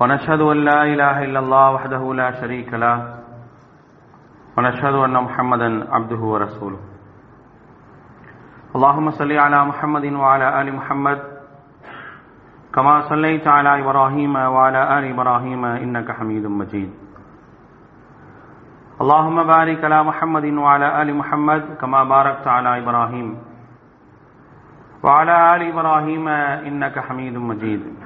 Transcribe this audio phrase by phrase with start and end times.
[0.00, 2.96] ونشهد أن لا إله إلا الله وحده لا شريك له
[4.56, 6.80] ونشهد أن محمدا عبده ورسوله.
[8.76, 11.20] اللهم صل على محمد وعلى آل محمد
[12.74, 16.90] كما صليت على إبراهيم وعلى آل إبراهيم إنك حميد مجيد.
[19.00, 23.28] اللهم بارك على محمد وعلى آل محمد كما باركت على إبراهيم.
[25.02, 26.28] وعلى آل إبراهيم
[26.68, 28.05] إنك حميد مجيد.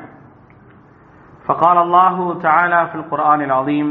[1.50, 3.88] فقال الله تعالى في القرآن العظيم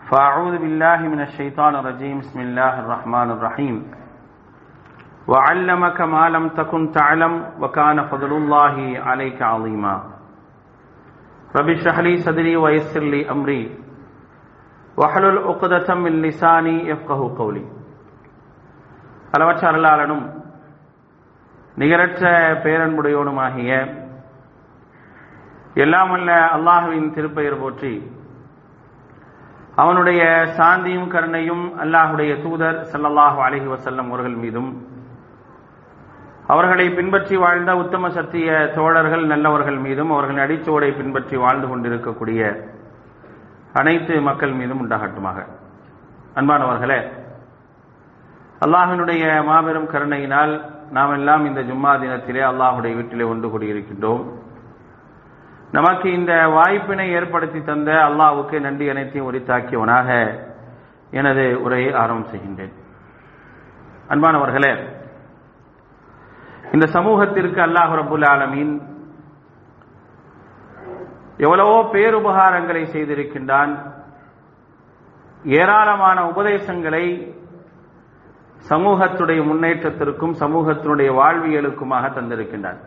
[0.00, 3.76] فأعوذ بالله من الشيطان الرجيم بسم الله الرحمن الرحيم
[5.28, 9.94] وعلمك ما لم تكن تعلم وكان فضل الله عليك عظيما
[11.56, 13.64] رب اشرح لي صدري ويسر لي أمري
[14.98, 17.64] وحلل عقدة من لساني يفقه قولي
[19.34, 20.22] அளவற்ற அருளாளனும்
[21.76, 22.22] நிகரற்ற
[22.64, 23.70] பேரன்புடையோனுமாகிய
[25.73, 27.93] எல்லாம் அல்ல அல்லாஹுவின் திருப்பெயர் போற்றி.
[29.81, 30.21] அவனுடைய
[30.57, 34.69] சாந்தியும் கருணையும் அல்லாஹுடைய தூதர் சல்லல்லாஹு அலஹி வசல்லம் அவர்கள் மீதும்.
[36.53, 42.41] அவர்களை பின்பற்றி வாழ்ந்த உத்தம சத்திய தோழர்கள் நல்லவர்கள் மீதும் அவர்களின் அடிச்சோடை பின்பற்றி வாழ்ந்து கொண்டிருக்கக்கூடிய
[43.81, 45.39] அனைத்து மக்கள் மீதும் உண்டாகட்டுமாக.
[46.39, 46.99] அன்பானவர்களே
[48.65, 50.53] அல்லாஹினுடைய மாபெரும் கருணையினால்
[50.91, 54.23] நாம் எல்லாம் இந்த ஜும்மா தினத்திலே அல்லாஹுடைய வீட்டிலே ஒன்று கூடியிருக்கின்றோம்.
[55.75, 60.09] நமக்கு இந்த வாய்ப்பினை ஏற்படுத்தி தந்த அல்லாவுக்கு நன்றி அனைத்தையும் உரித்தாக்கியவனாக
[61.19, 62.73] எனது உரையை ஆரம்பம் செய்கின்றேன்.
[64.11, 64.73] அன்பானவர்களே
[66.73, 68.73] இந்த சமூகத்திற்கு அல்லாஹ் ரபுல் ஆலமீன்
[71.45, 73.73] எவ்வளவோ பேருபகாரங்களை செய்திருக்கின்றான்.
[75.59, 77.05] ஏராளமான உபதேசங்களை
[78.71, 82.81] சமூகத்துடைய முன்னேற்றத்திற்கும் சமூகத்தினுடைய வாழ்வியலுக்குமாக தந்திருக்கின்றான்.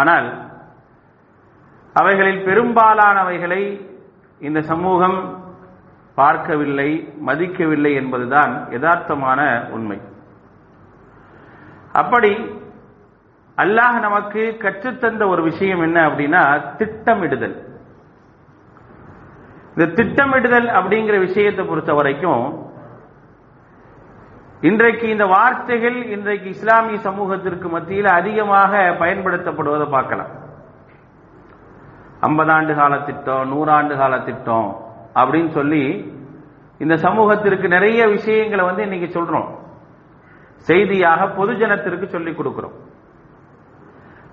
[0.00, 0.28] ஆனால்
[1.94, 3.62] அவைகளில் பெரும்பாலானவைகளை
[4.38, 5.18] இந்த சமூகம்
[6.14, 6.90] பார்க்கவில்லை
[7.26, 9.98] மதிக்கவில்லை என்பதுதான் யதார்த்தமான உண்மை.
[11.92, 12.32] அப்படி
[13.58, 16.42] அல்லாஹ் நமக்கு கற்றுத்தந்த ஒரு விஷயம் என்ன அப்படின்னா
[16.76, 17.56] திட்டமிடுதல்.
[19.74, 22.44] இந்த திட்டமிடுதல் அப்படிங்கிற விஷயத்தை பொறுத்த வரைக்கும்
[24.60, 30.41] இன்றைக்கு இந்த வார்த்தைகள் இன்றைக்கு இஸ்லாமிய சமூகத்திற்கு மத்தியில் அதிகமாக பயன்படுத்தப்படுவதை பார்க்கலாம்.
[32.26, 34.76] ஐம்பதாண்டு கால திட்டம் நூறாண்டு கால திட்டம்
[35.14, 35.84] அப்படின்னு சொல்லி
[36.78, 39.48] இந்த சமூகத்திற்கு நிறைய விஷயங்களை வந்து இன்னைக்கு சொல்றோம்.
[40.56, 42.76] செய்தியாக பொதுஜனத்திற்கு சொல்லிக் கொடுக்கிறோம்.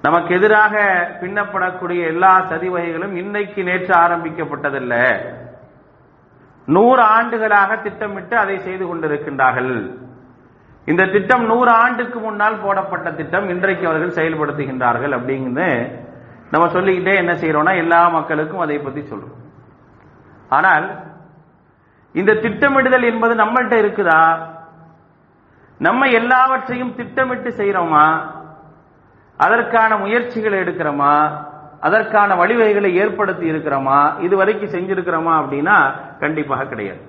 [0.02, 0.76] நமக்கு எதிராக
[1.22, 4.96] பின்னப்படக்கூடிய எல்லா சதி வகைகளும் இன்னைக்கு நேற்று ஆரம்பிக்கப்பட்டதல்ல.
[6.66, 9.98] நூறு ஆண்டுகளாக திட்டமிட்டு அதை செய்து கொண்டிருக்கின்றார்கள்.
[10.86, 16.08] இந்த திட்டம் நூறு ஆண்டுக்கு முன்னால் போடப்பட்ட திட்டம் இன்றைக்கு அவர்கள் செயல்படுத்துகின்றார்கள் அப்படிங்கிறது
[16.52, 19.38] நம்ம சொல்லிக்கிட்டே என்ன செய்யறோம்னா எல்லா மக்களுக்கும் அதை பத்தி சொல்றோம்.
[20.50, 21.00] ஆனால்
[22.14, 24.40] இந்த திட்டமிடுதல் என்பது நம்மள்கிட்ட இருக்குதா?
[25.78, 28.20] நம்ம எல்லாவற்றையும் திட்டமிட்டு செய்யறோமா
[29.38, 31.46] அதற்கான முயற்சிகளை எடுக்கிறோமா?
[31.80, 34.20] அதற்கான வழிவகைகளை ஏற்படுத்தி இருக்கிறோமா?
[34.20, 37.02] இதுவரைக்கும் செஞ்சிருக்கிறோமா அப்படின்னா கண்டிப்பாக கிடையாது.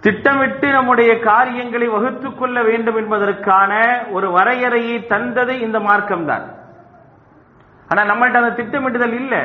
[0.00, 6.60] திட்டமிட்டு நம்முடைய காரியங்களை வகுத்துக் கொள்ள வேண்டும் என்பதற்கான ஒரு வரையறையை தந்தது இந்த மார்க்கம் தான்
[7.92, 9.42] ஆனா நம்மள்ட்ட அந்த திட்டமிட்டுதல் இல்லை.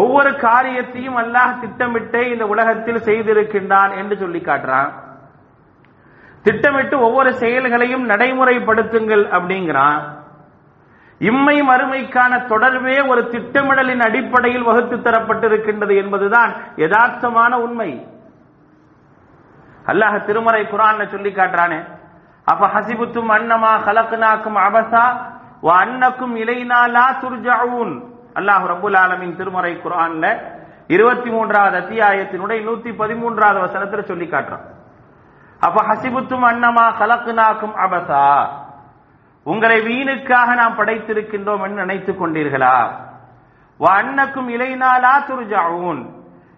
[0.00, 4.90] ஒவ்வொரு காரியத்தையும் அல்லாஹ் திட்டமிட்டு இந்த உலகத்தில் செய்திருக்கின்றான் என்று சொல்லி காட்டுறான்.
[6.46, 10.00] திட்டமிட்டு ஒவ்வொரு செயல்களையும் நடைமுறைப்படுத்துங்கள் அப்படிங்கிறான்.
[11.20, 16.52] இம்மை மறுமைக்கான தொடர்பே ஒரு திட்டமிடலின் அடிப்படையில் வகுத்து தரப்பட்டிருக்கின்றது என்பதுதான்
[16.84, 17.90] யதார்த்தமான உண்மை.
[19.90, 21.80] அல்லாஹ் திருமறை குரான் சொல்லி காட்டுறானே
[22.46, 25.04] அப்ப ஹசிபுத்தும் அன்னமா கலக்குனாக்கும் அபசா
[25.62, 28.02] அன்னக்கும் இலைனா லா துர்ஜாவூன்
[28.34, 30.38] அல்லாஹ் ரபுல் ஆலமின் திருமறை குரான்ல
[30.86, 34.64] இருபத்தி மூன்றாவது அத்தியாயத்தினுடைய நூத்தி பதிமூன்றாவது வசனத்துல சொல்லி காட்டுறான்.
[35.60, 38.46] அப்ப ஹசிபுத்தும் அன்னமா கலக்குனாக்கும் அபசா.
[39.42, 42.90] உங்களை வீணுக்காக நாம் படைத்திருக்கின்றோம் என்று நினைத்துக் கொண்டீர்களா?
[43.78, 46.06] அன்னக்கும் இலைனாலா துருஜாவும்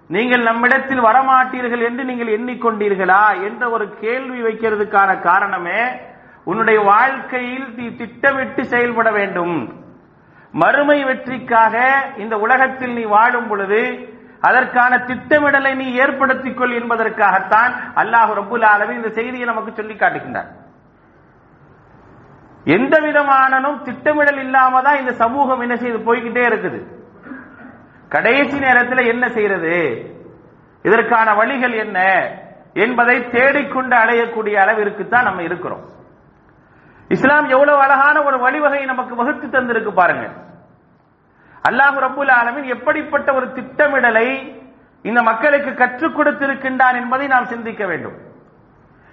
[0.09, 3.43] நீங்கள் நம்மிடத்தில் வரமாட்டீர்கள் என்று நீங்கள் எண்ணிக்கொண்டீர்களா?
[3.45, 5.81] என்ற ஒரு கேள்வி வைக்கிறதுக்கான காரணமே
[6.45, 9.57] உன்னுடைய வாழ்க்கையில் நீ திட்டமிட்டு செயல்பட வேண்டும்.
[10.53, 11.77] மறுமை வெற்றிக்காக
[12.17, 19.09] இந்த உலகத்தில் நீ வாழும் பொழுது அதற்கான திட்டமிடலை நீ ஏற்படுத்திக் கொள் என்பதற்காகத்தான் அல்லாஹ் ரபுல் ஆலமி இந்த
[19.09, 20.51] செய்தியை நமக்கு சொல்லி காட்டுகின்றார்.
[22.65, 26.81] எந்த விதமானனும் திட்டமிடல் இல்லாம தான் இந்த சமூகம் என்ன செய்து போய்கிட்டே இருக்குது.
[28.09, 29.75] கடைசி நேரத்தில் என்ன செய்யறது
[30.83, 31.99] இதற்கான வழிகள் என்ன?
[32.75, 35.85] என்பதை தேடிக்கொண்டு அடையக்கூடிய அளவிற்கு தான் நம்ம இருக்கிறோம்.
[37.09, 40.27] இஸ்லாம் எவ்வளவு அழகான ஒரு வழிவகையை நமக்கு வகுத்து தந்திருக்கு பாருங்க.
[41.69, 44.61] அல்லாஹு ரபுல் ஆலமின் எப்படிப்பட்ட ஒரு திட்டமிடலை
[45.03, 48.17] இந்த மக்களுக்கு கற்றுக் கொடுத்திருக்கின்றான் என்பதை நாம் சிந்திக்க வேண்டும்.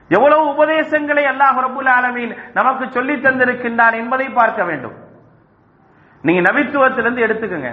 [0.10, 4.94] எவ்வளவு உபதேசங்களை அல்லாஹ் ரபுல் ஆலமீன் நமக்கு சொல்லி தந்திருக்கின்றான் என்பதை பார்க்க வேண்டும்.
[6.22, 7.72] நீங்க நபித்துவத்திலிருந்து எடுத்துக்கங்க.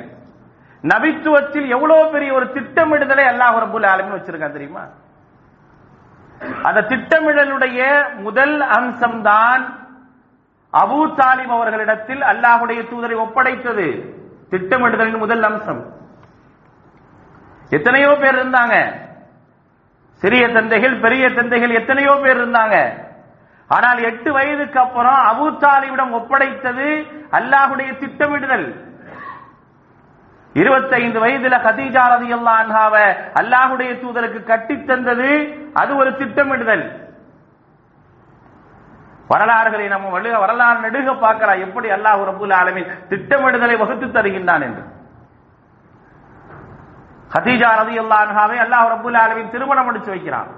[0.85, 4.85] நபித்துவத்தில் எவ்வளவு பெரிய ஒரு திட்டமிடுதலை அல்லாஹ் ரபுல் ஆலமின் வச்சிருக்கான் தெரியுமா?
[6.63, 7.81] அந்த திட்டமிடலுடைய
[8.17, 9.78] முதல் அம்சம்தான்
[10.75, 13.87] அபூ தாலிம் அவர்களிடத்தில் அல்லாஹுடைய தூதரை ஒப்படைத்தது.
[14.51, 15.83] திட்டமிடுதலின் முதல் அம்சம்.
[17.71, 18.75] எத்தனையோ பேர் இருந்தாங்க.
[20.23, 22.77] சிறிய தந்தைகள் பெரிய தந்தைகள் எத்தனையோ பேர் இருந்தாங்க.
[23.71, 26.87] ஆனால் எட்டு வயதுக்கு அப்புறம் அபூ தாலிபிடம் ஒப்படைத்தது
[27.39, 28.69] அல்லாஹுடைய திட்டமிடுதல்.
[30.55, 32.95] இருபத்தைந்து வயதுல கதீஜா ரதி அல்லாஹாவ
[33.41, 35.29] அல்லாஹுடைய தூதருக்கு கட்டித்தந்தது.
[35.73, 37.08] அது ஒரு திட்டமிடுதல்.
[39.33, 44.83] வரலாறுகளை நம்ம வழி வரலாறு நெடுக பார்க்கலாம் எப்படி அல்லாஹ் ரபுல் ஆலமின் திட்டமிடுதலை வகுத்து தருகின்றான் என்று.
[47.35, 50.49] ஹதீஜா ரதி அல்லாஹாவை அல்லாஹ் ரபுல் ஆலமின் திருமணம் முடிச்சு வைக்கிறான்.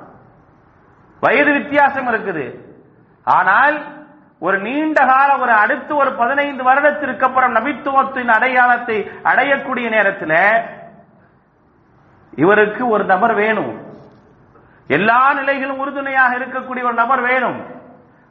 [1.22, 2.44] வயது வித்தியாசம் இருக்குது.
[3.26, 3.76] ஆனால்
[4.46, 8.96] ஒரு நீண்ட கால ஒரு அடுத்து ஒரு பதினைந்து வருடத்திற்கு அப்புறம் நபித்துவத்தின் அடையாளத்தை
[9.30, 10.38] அடையக்கூடிய நேரத்தில்
[12.42, 13.72] இவருக்கு ஒரு நபர் வேணும்.
[14.96, 17.58] எல்லா நிலைகளும் உறுதுணையாக இருக்கக்கூடிய ஒரு நபர் வேணும்.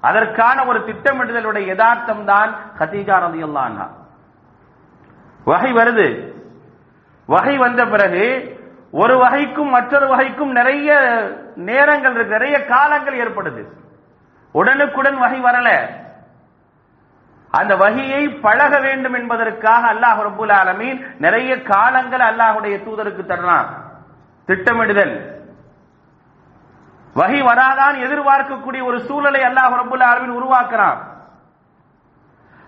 [0.02, 3.88] அதற்கான ஒரு திட்டமிடுதலுடைய யதார்த்தம் தான் ஹதீஜா ரதி அல்லான்னா
[5.46, 6.08] வகை வருது.
[7.28, 8.58] வகை வந்த பிறகு
[8.92, 10.90] ஒரு வகைக்கும் மற்றொரு வகைக்கும் நிறைய
[11.56, 13.64] நேரங்கள் இருக்கு நிறைய காலங்கள் ஏற்படுது.
[14.52, 15.70] உடனுக்குடன் வகை வரல.
[17.52, 23.70] அந்த வகையை பழக வேண்டும் என்பதற்காக அல்லாஹ் ரபுல் ஆலமீன் நிறைய காலங்கள் அல்லாஹுடைய தூதருக்கு தரலாம்
[24.46, 25.39] திட்டமிடுதல்.
[27.20, 30.98] வகை வராதான் எதிர்பார்க்கக்கூடிய ஒரு சூழலை அல்லாஹ் ரபுல்ல ஆலமீன் உருவாக்குறான்.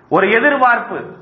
[0.08, 1.16] ஒரு எதிர்பார்ப்பு.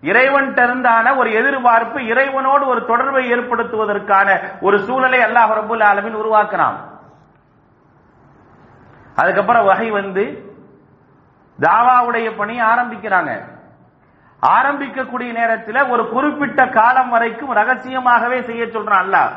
[0.00, 6.74] இறைவன் இருந்தான ஒரு எதிர்பார்ப்பு இறைவனோடு ஒரு தொடர்பை ஏற்படுத்துவதற்கான ஒரு சூழலை அல்லாஹ் ரபுல் ஆலமின் உருவாக்குறான்.
[9.16, 10.43] அதுக்கப்புறம் வகை வந்து
[11.60, 13.52] தாவாவுடைய பணி ஆரம்பிக்கிறாங்க.
[14.46, 19.30] ஆரம்பிக்கக்கூடிய நேரத்தில் ஒரு குறிப்பிட்ட காலம் வரைக்கும் ரகசியமாகவே செய்ய சொல்றான் அல்ல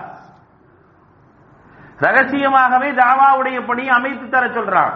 [1.98, 4.94] ரகசியமாகவே தாவாவுடைய பணியை அமைத்து தர சொல்றான்.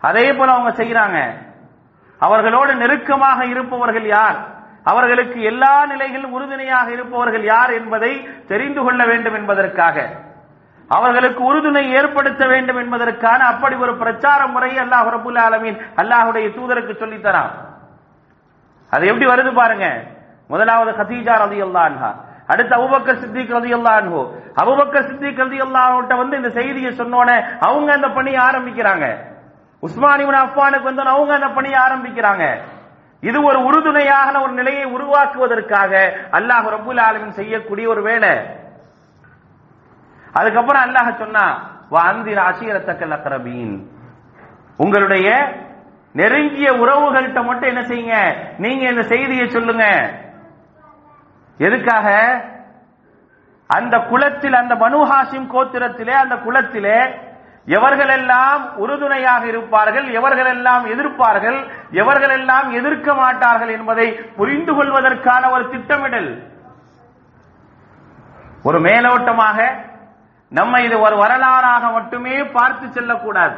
[0.00, 1.46] அதே போல அவங்க செய்யறாங்க
[2.18, 4.56] அவர்களோடு நெருக்கமாக இருப்பவர்கள் யார்?
[4.84, 10.26] அவர்களுக்கு எல்லா நிலைகளிலும் உறுதுணையாக இருப்பவர்கள் யார் என்பதை தெரிந்து கொள்ள வேண்டும் என்பதற்காக.
[10.96, 17.52] அவர்களுக்கு உறுதுணை ஏற்படுத்த வேண்டும் என்பதற்கான அப்படி ஒரு பிரச்சார முறையை அல்லாஹ் ரபுல் ஆலமீன் அல்லாஹுடைய தூதருக்கு சொல்லித்தரான்
[18.92, 19.86] அது எப்படி வருது பாருங்க.
[20.52, 22.10] முதலாவது ஹதீஜா ரதி அல்லான்ஹா
[22.52, 24.20] அடுத்து அபுபக்கர் சித்திக் ரதி அல்லான்ஹோ
[24.62, 29.06] அபுபக்கர் சித்திக் ரதி அல்லாஹ்ட்ட வந்து இந்த செய்தியை சொன்னோன்னே அவங்க அந்த பணியை ஆரம்பிக்கிறாங்க.
[29.82, 32.44] உஸ்மானிமன் அஃபானுக்கு வந்து அவங்க அந்த பணியை ஆரம்பிக்கிறாங்க.
[33.22, 35.92] இது ஒரு உறுதுணையான ஒரு நிலையை உருவாக்குவதற்காக
[36.38, 38.32] அல்லாஹ் ரபுல் ஆலமின் செய்யக்கூடிய ஒரு வேலை.
[40.32, 43.86] அதுக்கப்புறம் அல்லாஹ் சொன்னா அந்திர அசீரத்தக்கல் அக்ரபீன்
[44.76, 45.28] உங்களுடைய
[46.12, 48.36] நெருங்கிய உறவுகள்கிட்ட மட்டும் என்ன செய்யுங்க?
[48.58, 49.84] நீங்க இந்த செய்தியை சொல்லுங்க.
[51.58, 52.08] எதுக்காக?
[53.66, 56.98] அந்த குலத்தில் அந்த மனுஹாசிம் கோத்திரத்திலே அந்த குலத்திலே
[57.66, 66.48] எவர்களெல்லாம் உறுதுணையாக இருப்பார்கள் எவர்களெல்லாம் எதிர்ப்பார்கள் எவர்களெல்லாம் எதிர்க்க மாட்டார்கள் என்பதை புரிந்து கொள்வதற்கான ஒரு திட்டமிடல்.
[68.62, 69.86] ஒரு மேலோட்டமாக
[70.52, 73.56] நம்ம இது ஒரு வரலாறாக மட்டுமே பார்த்து செல்லக்கூடாது.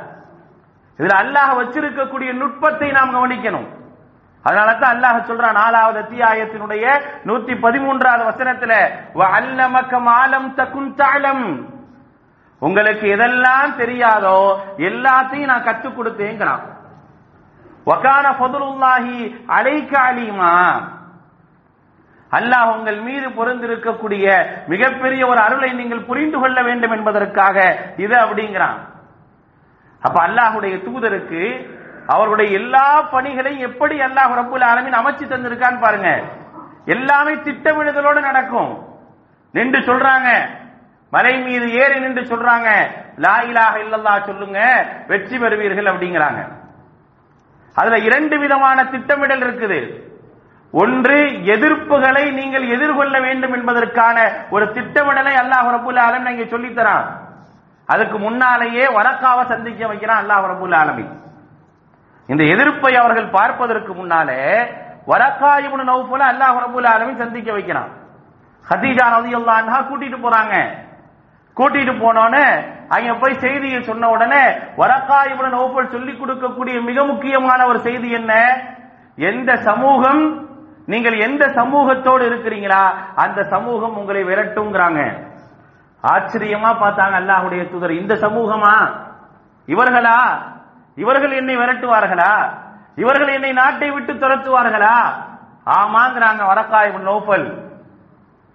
[0.99, 3.69] இதுல அல்லாஹ் வச்சிருக்கக்கூடிய நுட்பத்தை நாம் கவனிக்கணும்.
[4.45, 6.85] அதனால தான் அல்லாஹ் சொல்றான் நாலாவது அத்தியாயத்தினுடைய
[7.29, 8.73] நூத்தி பதிமூன்றாவது வசனத்துல
[9.39, 11.47] அல்லமக்கம் ஆலம் தகுன் தாளம்
[12.63, 14.39] உங்களுக்கு எதெல்லாம் தெரியாதோ
[14.89, 16.65] எல்லாத்தையும் நான் கத்துக் கொடுத்தேங்கிறான்.
[17.91, 19.17] வகான ஃபதுலுல்லாஹி
[19.59, 19.95] அலைக்க
[22.33, 24.27] அல்லாஹ் உங்கள் மீது பொருந்திருக்கக்கூடிய
[24.67, 28.79] மிகப்பெரிய ஒரு அருளை நீங்கள் புரிந்து கொள்ள வேண்டும் என்பதற்காக இது அப்படிங்கிறான்.
[30.01, 31.43] அப்ப அல்லாஹுடைய தூதருக்கு
[32.07, 36.11] அவருடைய எல்லா பணிகளையும் எப்படி அல்லாஹ் ரப்புல் ஆலமின் அமைச்சு தந்திருக்கான்னு பாருங்க.
[36.85, 38.73] எல்லாமே திட்டமிடுதலோடு நடக்கும்.
[39.53, 40.29] நின்று சொல்றாங்க.
[41.11, 42.69] மலை மீது ஏறி நின்று சொல்றாங்க.
[43.17, 44.61] லா இல்லல்லா சொல்லுங்க.
[45.07, 46.41] வெற்றி பெறுவீர்கள் அப்படிங்கிறாங்க.
[47.75, 49.81] அதுல இரண்டு விதமான திட்டமிடல் இருக்குது.
[50.73, 51.19] ஒன்று
[51.55, 54.17] எதிர்ப்புகளை நீங்கள் எதிர்கொள்ள வேண்டும் என்பதற்கான
[54.55, 57.07] ஒரு திட்டமிடலை அல்லாஹ் ரபுல் ஆலமின் இங்க சொல்லித்தரான்.
[57.89, 61.07] அதுக்கு முன்னாலேயே வரக்காவை சந்திக்க வைக்கிறான் அல்லாஹ் ரபுல் ஆலமி
[62.29, 64.43] இந்த எதிர்ப்பை அவர்கள் பார்ப்பதற்கு முன்னாலே
[65.13, 67.91] வரக்கா இப்னு நௌஃபல அல்லாஹ் ரபுல் ஆலமி சந்திக்க வைக்கிறான்.
[68.67, 70.55] ஹதீஜா ரலியல்லாஹு அல்லான்ஹா கூட்டிட்டு போறாங்க.
[71.57, 72.45] கூட்டிட்டு போனோன்னு
[72.97, 74.43] அங்க போய் செய்தியை சொன்ன உடனே
[74.81, 78.33] வரக்கா இப்னு சொல்லிக் கொடுக்கக்கூடிய மிக முக்கியமான ஒரு செய்தி என்ன?
[79.19, 80.23] எந்த சமூகம்
[80.91, 82.83] நீங்கள் எந்த சமூகத்தோடு இருக்கிறீங்களா?
[83.25, 85.01] அந்த சமூகம் உங்களை விரட்டுங்கிறாங்க.
[86.05, 88.01] ஆச்சரியமா பார்த்தாங்க அல்லாஹுடைய தூதர்.
[88.01, 88.75] இந்த சமூகமா?
[89.73, 90.19] இவர்களா?
[91.03, 92.33] இவர்கள் என்னை விரட்டுவார்களா?
[93.03, 94.97] இவர்கள் என்னை நாட்டை விட்டு துரத்துவார்களா?
[95.81, 97.47] ஆமாங்கிறாங்க வரக்காய் நோபல்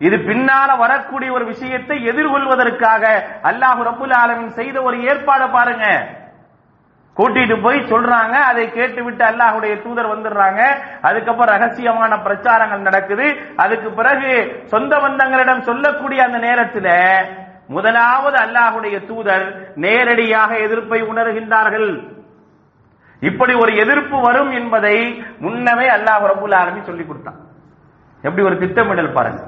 [0.05, 3.03] இது பின்னால வரக்கூடிய ஒரு விஷயத்தை எதிர்கொள்வதற்காக
[3.49, 5.85] அல்லாஹு ரபுல் ஆலமின் செய்த ஒரு ஏற்பாடை பாருங்க.
[7.17, 10.61] கூட்டிட்டு போய் சொல்றாங்க அதை கேட்டுவிட்டு அல்லாஹுடைய தூதர் வந்துடுறாங்க.
[11.01, 13.35] அதுக்கப்புறம் ரகசியமான பிரச்சாரங்கள் நடக்குது.
[13.55, 16.91] அதுக்கு பிறகு சொந்த பந்தங்களிடம் சொல்லக்கூடிய அந்த நேரத்தில்
[17.67, 22.13] முதலாவது அல்லாஹுடைய தூதர் நேரடியாக எதிர்ப்பை உணர்கின்றார்கள்.
[23.19, 27.39] இப்படி ஒரு எதிர்ப்பு வரும் என்பதை முன்னமே அல்லாஹ் ரபுல் ஆலமி சொல்லி கொடுத்தான்.
[28.21, 29.41] எப்படி ஒரு திட்டமிடல் பாருங்க.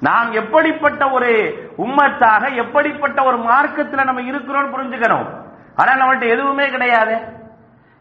[0.00, 1.30] நாம் எப்படிப்பட்ட ஒரு
[1.78, 5.39] உம்மத்தாக எப்படிப்பட்ட ஒரு மார்க்கத்தில் நம்ம இருக்கிறோம் புரிஞ்சுக்கணும்.
[5.80, 7.38] ஆனா நம்மள்ட்ட எதுவுமே கிடையாது.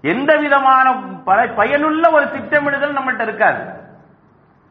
[0.02, 0.92] எந்த விதமான
[1.56, 3.74] பயனுள்ள ஒரு திட்டமிடுதல் நம்மள்ட்ட இருக்காது.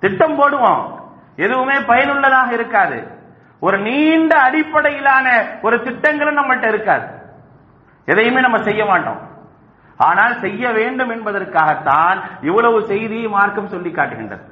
[0.00, 1.00] திட்டம் போடுவோம்.
[1.36, 3.10] எதுவுமே பயனுள்ளதாக இருக்காது.
[3.60, 7.06] ஒரு நீண்ட அடிப்படையிலான ஒரு திட்டங்களும் நம்மள்ட்ட இருக்காது.
[8.04, 9.18] எதையுமே நம்ம செய்ய மாட்டோம்.
[9.96, 14.42] ஆனால் செய்ய வேண்டும் என்பதற்காகத்தான் இவ்வளவு செய்தி மார்க்கம் சொல்லி காட்டுகின்றது.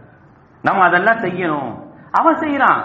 [0.63, 1.83] நம்ம அதெல்லாம் செய்யணும்.
[2.13, 2.83] அவன் செய்யறான்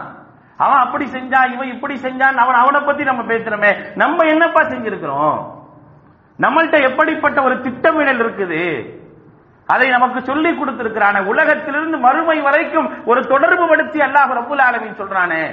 [0.57, 3.95] அவன் அப்படி செஞ்சான் இவன் இப்படி செஞ்சான் அவன் அவனை பத்தி நம்ம பேசுறோமே.
[3.95, 5.59] நம்ம என்னப்பா செஞ்சிருக்கிறோம்?
[6.39, 8.61] நம்மள்ட்ட எப்படிப்பட்ட ஒரு திட்டமிடல் இருக்குது?
[9.67, 11.25] அதை நமக்கு சொல்லி கொடுத்திருக்கிறான.
[11.25, 15.43] உலகத்திலிருந்து மறுமை வரைக்கும் ஒரு தொடர்பு படுத்தி அல்லாஹ் ரபுல் ஆலமின் சொல்றானே.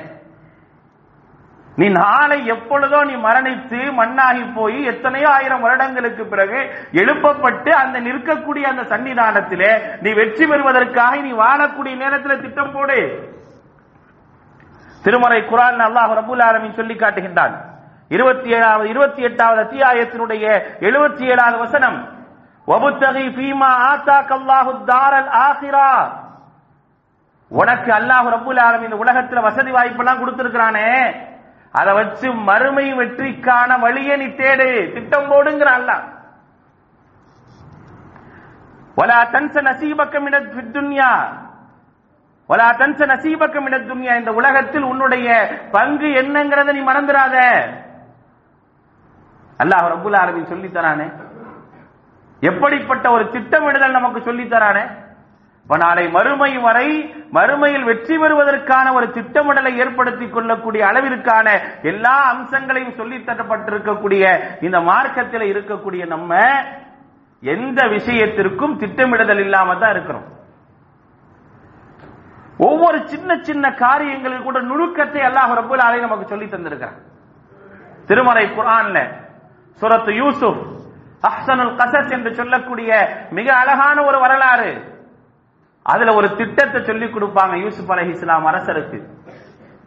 [1.76, 6.58] நீ நாளை எப்பொழுதோ நீ மரணித்து மண்ணாகி போய் எத்தனையோ ஆயிரம் வருடங்களுக்கு பிறகு
[6.92, 12.99] எழுப்பப்பட்டு அந்த நிற்கக்கூடிய அந்த சன்னிதானத்திலே நீ வெற்றி பெறுவதற்காக நீ வாழக்கூடிய நேரத்தில் திட்டம் போடு.
[15.02, 17.56] திருமறை குரான் அல்லாஹ் ரபுல் ஆலமின் சொல்லி காட்டுகின்றான்.
[18.08, 20.44] இருபத்தி ஏழாவது இருபத்தி எட்டாவது அத்தியாயத்தினுடைய
[20.80, 21.98] எழுபத்தி ஏழாவது வசனம்.
[22.66, 25.90] வபுத்தகி பீமா ஆத்தா கல்லாஹு தாரல் ஆசிரா
[27.48, 31.14] உனக்கு அல்லாஹ் ரபுல் ஆலம் இந்த உலகத்துல வசதி வாய்ப்பெல்லாம் கொடுத்திருக்கிறானே.
[31.72, 34.92] அதை வச்சு மறுமை வெற்றிக்கான வழியை நீ தேடு.
[34.92, 36.04] திட்டம் போடுங்கிற அல்லாஹ்
[38.96, 41.12] வலா தன்ச நசீபக்கம் மினத் ஃபித் துன்யா.
[42.46, 44.18] ஒலா தன்ச நசீபக்கம் மினத் துன்யா.
[44.18, 45.28] இந்த உலகத்தில் உன்னுடைய
[45.70, 47.36] பங்கு என்னங்கிறத நீ மறந்துடாத
[49.62, 51.06] அல்லாஹ் ரபுல் ஆலமீன் சொல்லி தரானே.
[52.42, 54.84] எப்படிப்பட்ட ஒரு திட்டமிடுதல் நமக்கு சொல்லி தரானே?
[55.62, 56.88] இப்ப நாளை மறுமை வரை
[57.36, 61.46] மறுமையில் வெற்றி பெறுவதற்கான ஒரு திட்டமிடலை ஏற்படுத்திக் கொள்ளக்கூடிய அளவிற்கான
[61.82, 64.22] எல்லா அம்சங்களையும் சொல்லி தரப்பட்டிருக்கக்கூடிய
[64.60, 66.40] இந்த மார்க்கத்தில் இருக்கக்கூடிய நம்ம
[67.42, 70.26] எந்த விஷயத்திற்கும் திட்டமிடுதல் இல்லாம தான் இருக்கிறோம்.
[72.68, 76.98] ஒவ்வொரு சின்ன சின்ன காரியங்களில் கூட நுணுக்கத்தை அல்லாஹ் ரபுல் ஆலை நமக்கு சொல்லி தந்திருக்கிறான்.
[78.06, 78.98] திருமறை குரான்ல
[79.80, 80.61] சுரத்து யூசுப்
[81.28, 82.90] அஹ்சனுல் கசஸ் என்று சொல்லக்கூடிய
[83.30, 84.70] மிக அழகான ஒரு வரலாறு.
[85.82, 88.99] அதுல ஒரு திட்டத்தை சொல்லி கொடுப்பாங்க யூசுப் அலஹி இஸ்லாம் அரசருக்கு.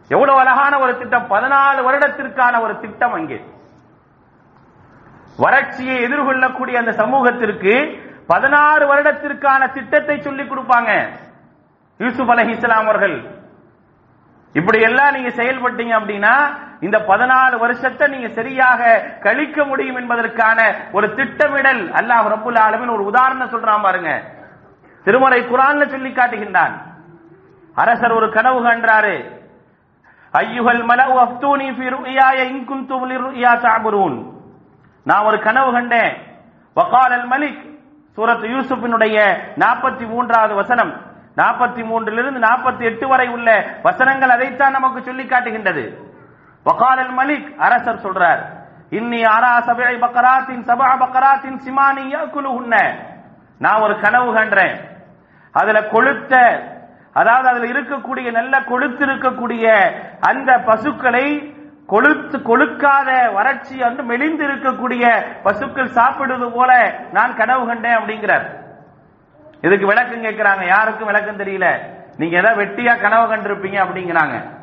[0.08, 3.40] எவ்வளவு அழகான ஒரு திட்டம் பதினாலு வருடத்திற்கான ஒரு திட்டம் அங்கே.
[5.38, 7.74] வறட்சியை எதிர்கொள்ளக்கூடிய அந்த சமூகத்திற்கு
[8.28, 11.10] பதினாறு வருடத்திற்கான திட்டத்தை சொல்லி கொடுப்பாங்க
[11.98, 13.16] யூசுப் அலஹி இஸ்லாம் அவர்கள்.
[14.54, 16.34] இப்படி எல்லாம் நீங்க செயல்பட்டீங்க அப்படின்னா
[16.82, 23.50] இந்த பதினாலு வருஷத்தை நீங்க சரியாக கழிக்க முடியும் என்பதற்கான ஒரு திட்டமிடல் அல்லாஹ் ரபுல் ஆலமின் ஒரு உதாரணம்
[23.50, 24.24] சொல்றான் பாருங்க.
[25.04, 26.74] திருமறை குரான்ல சொல்லி காட்டுகின்றான்.
[27.76, 29.16] அரசர் ஒரு கனவு கண்டாரு.
[30.34, 34.32] ஐயுகல் மலவு அஃப்தூனி ஃபி ருயாய இன் குன்தும் லிருயா தஅபுரூன்
[35.04, 36.18] நான் ஒரு கனவு கண்டேன்.
[36.74, 37.70] வகால் அல் மலிக்.
[38.18, 40.92] சூரத் யூசுஃபினுடைய நாற்பத்தி மூன்றாவது வசனம்.
[41.38, 46.10] நாற்பத்தி மூன்றிலிருந்து நாற்பத்தி எட்டு வரை உள்ள வசனங்கள் அதைத்தான் நமக்கு சொல்லி காட்டுகின்றது.
[46.66, 48.42] வகாலல் மலிக் அரசர் சொல்றார்
[48.92, 52.76] இன்னி அரா சபை பக்கராத்தின் சபா பக்கராத்தின் சிமானி யாக்குலுஹுன்ன
[53.60, 54.78] நான் ஒரு கனவு கண்டேன்.
[55.52, 56.34] அதுல கொளுத்த
[57.14, 59.66] அதாவது அதுல இருக்கக்கூடிய நல்ல கொழுத்து இருக்கக்கூடிய
[60.20, 61.26] அந்த பசுக்களை
[61.88, 66.72] கொழுத்து கொழுக்காத வறட்சி வந்து மெலிந்து இருக்கக்கூடிய பசுக்கள் சாப்பிடுவது போல
[67.12, 68.46] நான் கனவு கண்டேன் அப்படிங்கிறார்.
[69.62, 70.66] இதுக்கு விளக்கம் கேட்கிறாங்க.
[70.68, 71.68] யாருக்கும் விளக்கம் தெரியல.
[72.18, 74.60] நீங்க ஏதாவது வெட்டியா கனவு கண்டிருப்பீங்க அப்படிங்கிறாங்க.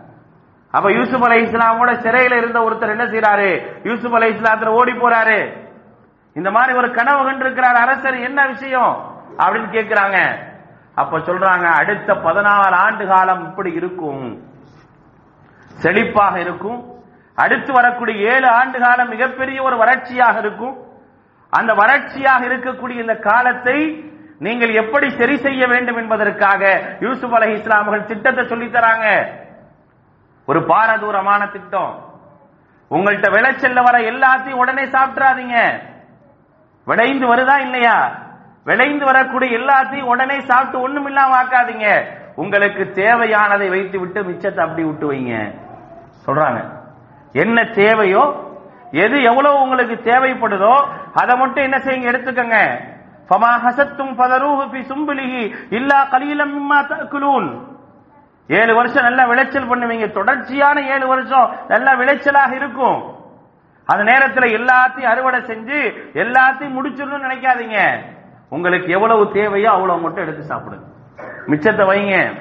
[0.71, 5.67] அப்ப யூசுப் அலை இஸ்லாமோட சிறையில இருந்த ஒருத்தர் என்ன செய்யறாரு யூசுப் அலை இஸ்லாத்துல ஓடி போறாரு.
[6.35, 9.17] இந்த மாதிரி ஒரு கனவு கண்டிருக்கிறார் அரசர் என்ன விஷயம்?
[9.39, 10.47] அப்படின்னு கேட்கிறாங்க
[10.95, 14.43] அப்ப சொல்றாங்க அடுத்த பதினாறு ஆண்டு காலம் இப்படி இருக்கும்.
[15.83, 16.93] செழிப்பாக இருக்கும்.
[17.35, 20.77] அடுத்து வரக்கூடிய ஏழு ஆண்டு காலம் மிகப்பெரிய ஒரு வறட்சியாக இருக்கும்.
[21.51, 24.05] அந்த வறட்சியாக இருக்கக்கூடிய இந்த காலத்தை
[24.39, 29.37] நீங்கள் எப்படி சரி செய்ய வேண்டும் என்பதற்காக யூசுப் அலை இஸ்லாமர்கள் திட்டத்தை சொல்லித் தராங்க.
[30.49, 32.05] ஒரு பாரதூரமான திட்டம்.
[32.91, 35.81] உங்கள்கிட்ட விளைச்சல்ல வர எல்லாத்தையும் உடனே சாப்பிட்றாதீங்க.
[36.85, 38.11] விளைந்து வருதா இல்லையா?
[38.65, 42.05] விளைந்து வரக்கூடிய எல்லாத்தையும் உடனே சாப்பிட்டு ஒண்ணும் இல்லாம ஆக்காதீங்க.
[42.35, 45.55] உங்களுக்கு தேவையானதை வைத்து விட்டு மிச்சத்தை அப்படி விட்டு வைங்க.
[46.27, 46.61] சொல்றாங்க.
[47.33, 48.47] என்ன தேவையோ
[48.91, 50.75] எது எவ்வளவு உங்களுக்கு தேவைப்படுதோ
[51.15, 52.59] அதை மட்டும் என்ன செய்யுங்க எடுத்துக்கங்க.
[53.29, 57.77] ஃபமா ஹசத்தும் பதரூஹு பி சும்பிலிஹி இல்லா கலீலம் மிம்மா தக்குலூன்
[58.49, 60.13] ஏழு வருஷம் நல்லா விளைச்சல் பண்ணுவீங்க.
[60.13, 63.17] தொடர்ச்சியான ஏழு வருஷம் நல்லா விளைச்சலாக இருக்கும்.
[63.85, 65.79] அந்த நேரத்தில் எல்லாத்தையும் அறுவடை செஞ்சு
[66.13, 67.99] எல்லாத்தையும் முடிச்சிடணும்னு நினைக்காதீங்க.
[68.49, 70.87] உங்களுக்கு எவ்வளவு தேவையோ அவ்வளவு மட்டும் எடுத்து சாப்பிடுங்க.
[71.47, 72.41] மிச்சத்தை வைங்க.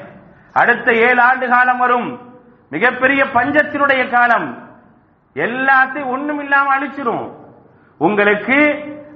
[0.54, 2.40] அடுத்த ஏழு ஆண்டு காலம் வரும்.
[2.70, 4.70] மிகப்பெரிய பஞ்சத்தினுடைய காலம்.
[5.36, 7.32] எல்லாத்தையும் ஒண்ணும் இல்லாம அழிச்சிரும்.
[7.98, 8.60] உங்களுக்கு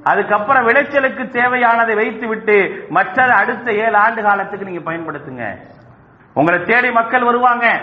[0.04, 5.58] அதுக்கப்புறம் விளைச்சலுக்கு தேவையானதை வைத்து விட்டு மற்ற அடுத்த ஏழு ஆண்டு காலத்துக்கு நீங்க பயன்படுத்துங்க.
[6.34, 7.80] உங்களை தேடி மக்கள் வருவாங்க.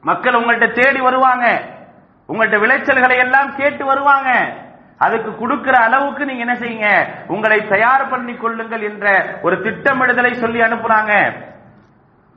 [0.00, 1.62] மக்கள் உங்கள்கிட்ட தேடி வருவாங்க.
[2.28, 4.54] உங்கள்கிட்ட விளைச்சல்களை எல்லாம் கேட்டு வருவாங்க.
[4.98, 7.14] அதுக்கு கொடுக்கிற அளவுக்கு நீங்க என்ன செய்யுங்க?
[7.26, 11.32] உங்களை தயார் பண்ணி கொள்ளுங்கள் என்ற ஒரு திட்டமிடுதலை சொல்லி அனுப்புறாங்க.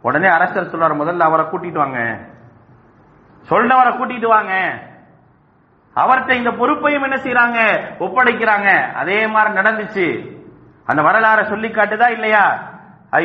[0.01, 1.99] உடனே அரசர் சொல்றாரு முதல்ல அவரை கூட்டிட்டு வாங்க.
[3.49, 4.79] சொன்னவரை கூட்டிட்டு வாங்க.
[5.95, 8.93] அவர்கிட்ட இந்த பொறுப்பையும் என்ன செய்யறாங்க ஒப்படைக்கிறாங்க.
[8.93, 10.37] அதே மாதிரி நடந்துச்சு.
[10.85, 12.68] அந்த வரலாறை சொல்லி காட்டுதா இல்லையா?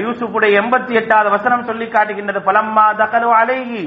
[0.02, 3.82] யூசுஃபுடைய எண்பத்தி எட்டாவது வசனம் சொல்லி காட்டுகின்றது பலம்மா தகலு அலைஹி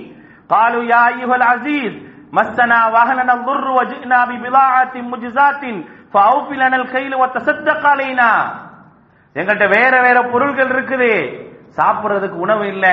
[0.51, 1.93] قالوا يا ايها العزيز
[2.33, 5.63] مسنا وهلنا الضر وجئنا ببضاعة مجزات
[6.15, 8.31] فأوف لنا الخيل وتصدق علينا
[9.37, 11.13] எங்கள்கிட்ட வேற வேற பொருள்கள் இருக்குது
[11.79, 12.87] சாப்பிடுறதுக்கு உணவு இல்ல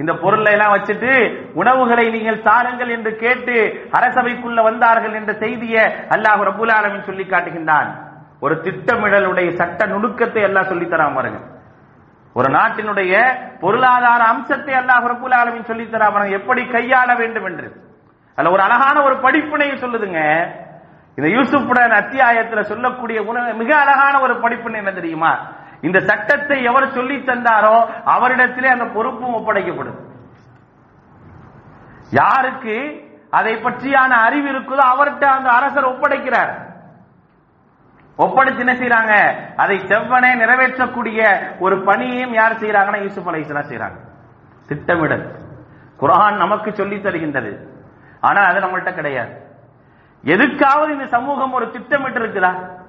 [0.00, 1.12] இந்த பொருளை எல்லாம் வச்சுட்டு
[1.60, 3.54] உணவுகளை நீங்கள் தாருங்கள் என்று கேட்டு
[3.96, 7.88] அரசவைக்குள்ள வந்தார்கள் என்ற செய்தியை அல்லாஹ் ரபுல் ஆலமின் சொல்லி காட்டுகின்றான்
[8.44, 11.40] ஒரு திட்டமிடலுடைய சட்ட நுணுக்கத்தை எல்லாம் சொல்லி தராம பாருங்க
[12.37, 13.13] ஒரு நாட்டினுடைய
[13.59, 17.67] பொருளாதார அம்சத்தை அல்லாஹ் ரபுல் ஆலமின் சொல்லி தரா எப்படி கையாள வேண்டும் என்று.
[18.35, 20.21] அதுல ஒரு அழகான ஒரு படிப்பினையை சொல்லுதுங்க.
[21.17, 25.31] இந்த யூசுப்புடன் அத்தியாயத்துல சொல்லக்கூடிய உணவு மிக அழகான ஒரு படிப்பினை என்ன தெரியுமா?
[25.81, 29.99] இந்த சட்டத்தை எவர் சொல்லி தந்தாரோ அவரிடத்திலே அந்த பொறுப்பும் ஒப்படைக்கப்படும்.
[32.09, 32.77] யாருக்கு
[33.29, 36.53] அதை பற்றியான அறிவு இருக்குதோ அவர்கிட்ட அந்த அரசர் ஒப்படைக்கிறார்.
[38.17, 43.99] ஒப்படைச்சு என்ன செய்யறாங்க அதை செவ்வனே நிறைவேற்றக்கூடிய ஒரு பணியையும் யார் செய்யறாங்கன்னா யூசுப் அலைஹிஸ்ஸலாம் செய்யறாங்க
[44.67, 45.35] திட்டமிடல்.
[45.99, 47.67] குரான் நமக்கு சொல்லி தருகின்றது.
[48.21, 49.43] ஆனா அது நம்மள்கிட்ட கிடையாது.
[50.23, 52.83] எதுக்காவது இந்த சமூகம் ஒரு திட்டமிட்டு இருக்குதா?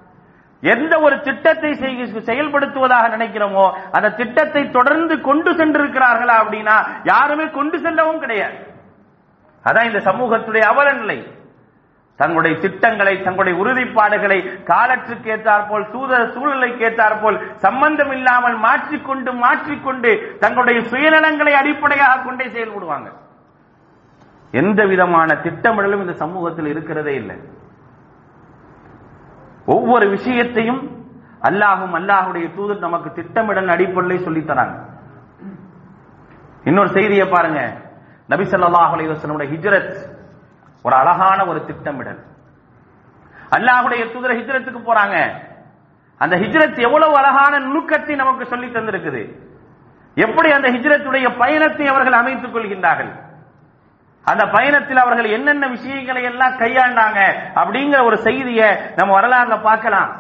[0.61, 8.19] எந்த ஒரு திட்டத்தை செய்- செயல்படுத்துவதாக நினைக்கிறோமோ அந்த திட்டத்தை தொடர்ந்து கொண்டு சென்றிருக்கிறார்களா அப்படின்னா யாருமே கொண்டு செல்லவும்
[8.19, 8.55] கிடையாது.
[9.65, 11.27] அதான் இந்த சமூகத்துடைய அவல நிலை.
[12.20, 14.38] தங்களுடைய திட்டங்களை தங்களுடைய உறுதிப்பாடுகளை
[14.70, 20.11] காலற்றுக்கு ஏற்றாற்போல் சூத சூழலுக்கு ஏற்றாற்போல் சம்பந்தம் இல்லாமல் மாற்றிக்கொண்டு மாற்றிக்கொண்டு
[20.44, 23.09] தங்களுடைய சுயநலங்களை அடிப்படையாக கொண்டே செயல்படுவாங்க.
[24.62, 27.37] எந்த விதமான திட்டமிடலும் இந்த சமூகத்தில் இருக்கிறதே இல்லை.
[29.74, 30.83] ஒவ்வொரு விஷயத்தையும்
[31.48, 34.76] அல்லாஹும் அல்லாஹுடைய தூதர் நமக்கு திட்டமிடல் அடிப்படையில் சொல்லித்தராங்க.
[36.68, 37.61] இன்னொரு செய்தியை பாருங்க.
[38.33, 39.96] நபி ஸல்லல்லாஹு அலைவசனுடைய ஹிஜ்ரத்
[40.87, 42.20] ஒரு அழகான ஒரு திட்டமிடல்.
[43.57, 45.16] அல்லாஹுடைய தூதர் ஹிஜ்ரத்துக்கு போறாங்க.
[46.20, 49.22] அந்த ஹிஜ்ரத் எவ்வளவு அழகான நுணுக்கத்தை நமக்கு சொல்லி தந்திருக்குது.
[50.25, 53.12] எப்படி அந்த ஹிஜ்ரத்துடைய பயணத்தை அவர்கள் அமைத்துக் கொள்கின்றார்கள்.
[54.31, 57.20] அந்த பயணத்தில் அவர்கள் என்னென்ன விஷயங்களை எல்லாம் கையாண்டாங்க
[57.61, 60.11] அப்படிங்கிற ஒரு செய்தியை நம்ம வரலாறுல பார்க்கலாம்.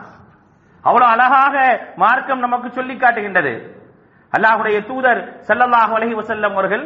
[0.84, 1.54] அவ்வளவு அழகாக
[1.96, 3.54] மார்க்கம் நமக்கு சொல்லி காட்டுகின்றது.
[4.32, 6.84] அல்லாஹுடைய தூதர் செல்லல்லாஹ் வலகி வசல்லம் அவர்கள்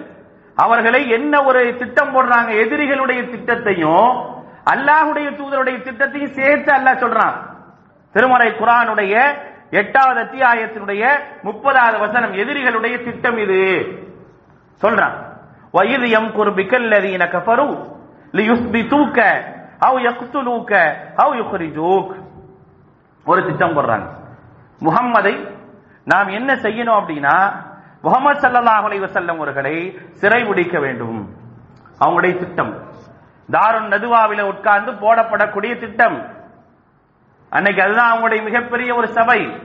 [0.55, 2.51] அவர்களை என்ன ஒரு திட்டம் போடுறாங்க?
[2.51, 4.39] எதிரிகளுடைய திட்டத்தையும்
[4.71, 7.35] அல்லாஹுடைய தூதருடைய திட்டத்தையும் சேர்த்து அல்லாஹ் சொல்றான்.
[8.13, 9.35] திருமறை குரானுடைய
[9.71, 11.09] எட்டாவது அத்தியாயத்தினுடைய
[11.43, 13.87] முப்பதாவது வசனம் எதிரிகளுடைய திட்டம் இது.
[14.83, 15.13] சொல்றான்.
[15.73, 17.99] வயது எம் குர்பிக்கல்லதீன கஃபரு
[18.33, 19.43] லியுஸ்பிதூக
[19.79, 22.11] அவ் யக்துலூக அவ் ஜூக்
[23.25, 24.07] ஒரு திட்டம் போடுறாங்க.
[24.81, 25.59] முகம்மதை
[26.05, 27.51] நாம் என்ன செய்யணும் அப்படின்னா
[28.03, 31.35] முகமது சல்லாஹ் அலைவ செல்லம் அவர்களை சிறை பிடிக்க வேண்டும்.
[32.01, 32.89] அவங்களுடைய திட்டம்.
[33.51, 36.29] தாருன் நதுவாவில உட்கார்ந்து போடப்படக்கூடிய திட்டம்.
[37.51, 39.63] அன்னைக்கு அதுதான் அவங்களுடைய மிகப்பெரிய ஒரு சபை.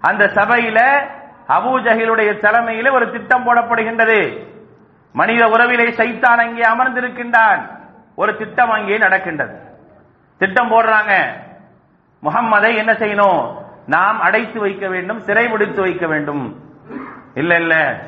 [0.00, 1.06] அந்த சபையில
[1.48, 4.50] அபூஜஹிலுடைய தலைமையில ஒரு திட்டம் போடப்படுகின்றது.
[5.12, 7.78] மனித உறவிலே சைத்தான் அங்கே அமர்ந்திருக்கின்றான்.
[8.14, 9.60] ஒரு திட்டம் அங்கே நடக்கின்றது.
[10.38, 11.26] திட்டம் போடுறாங்க.
[12.22, 13.54] முகம்மதை என்ன செய்யணும்?
[13.86, 16.71] நாம் அடைத்து வைக்க வேண்டும் சிறைபிடித்து வைக்க வேண்டும்.
[17.34, 18.02] இல்ல இல்ல.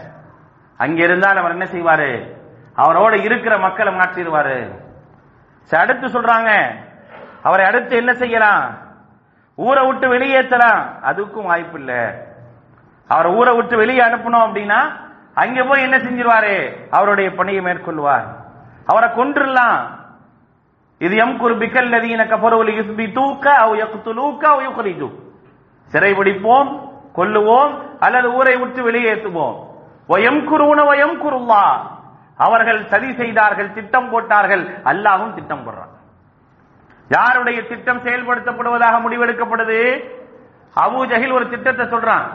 [0.77, 2.37] அங்க இருந்தால் அவர் என்ன செய்வாரு?
[2.77, 4.83] அவரோட இருக்கிற மக்களை மாற்றிடுவாரு.
[5.63, 6.75] சரி, அடுத்து சொல்றாங்க.
[7.43, 8.79] அவரை அடுத்து என்ன செய்யலாம்?
[9.55, 10.87] ஊரை விட்டு வெளியேற்றலாம்.
[11.03, 12.23] அதுக்கும் வாய்ப்பு இல்ல.
[13.09, 14.93] அவரை ஊரை விட்டு வெளியே அனுப்பணும் அப்படின்னா
[15.35, 16.89] அங்க போய் என்ன செஞ்சிருவாரு?
[16.91, 18.25] அவருடைய பணியை மேற்கொள்வார்.
[18.87, 19.81] அவரை கொன்றுலாம்
[20.99, 25.13] இது எம் குருபிக்கல் நதியின கபரோலி யுஸ்பி தூக்க அவ யக்துலூக்க அவ் யுக்ரிஜு.
[25.93, 29.57] சிறைபிடிப்போம் கொல்லுவோம் அல்லது ஊரை விட்டு வெளியேற்றுவோம்.
[30.09, 31.65] வயம் குருன வயம் குருல்லா
[32.37, 34.65] அவர்கள் சதி செய்தார்கள் திட்டம் போட்டார்கள்.
[34.85, 35.93] அல்லாஹும் திட்டம் போடுறான்.
[37.09, 39.79] யாருடைய திட்டம் செயல்படுத்தப்படுவதாக முடிவெடுக்கப்படுது?
[40.77, 42.27] அபூஜஹில் ஒரு திட்டத்தை சொல்றான்.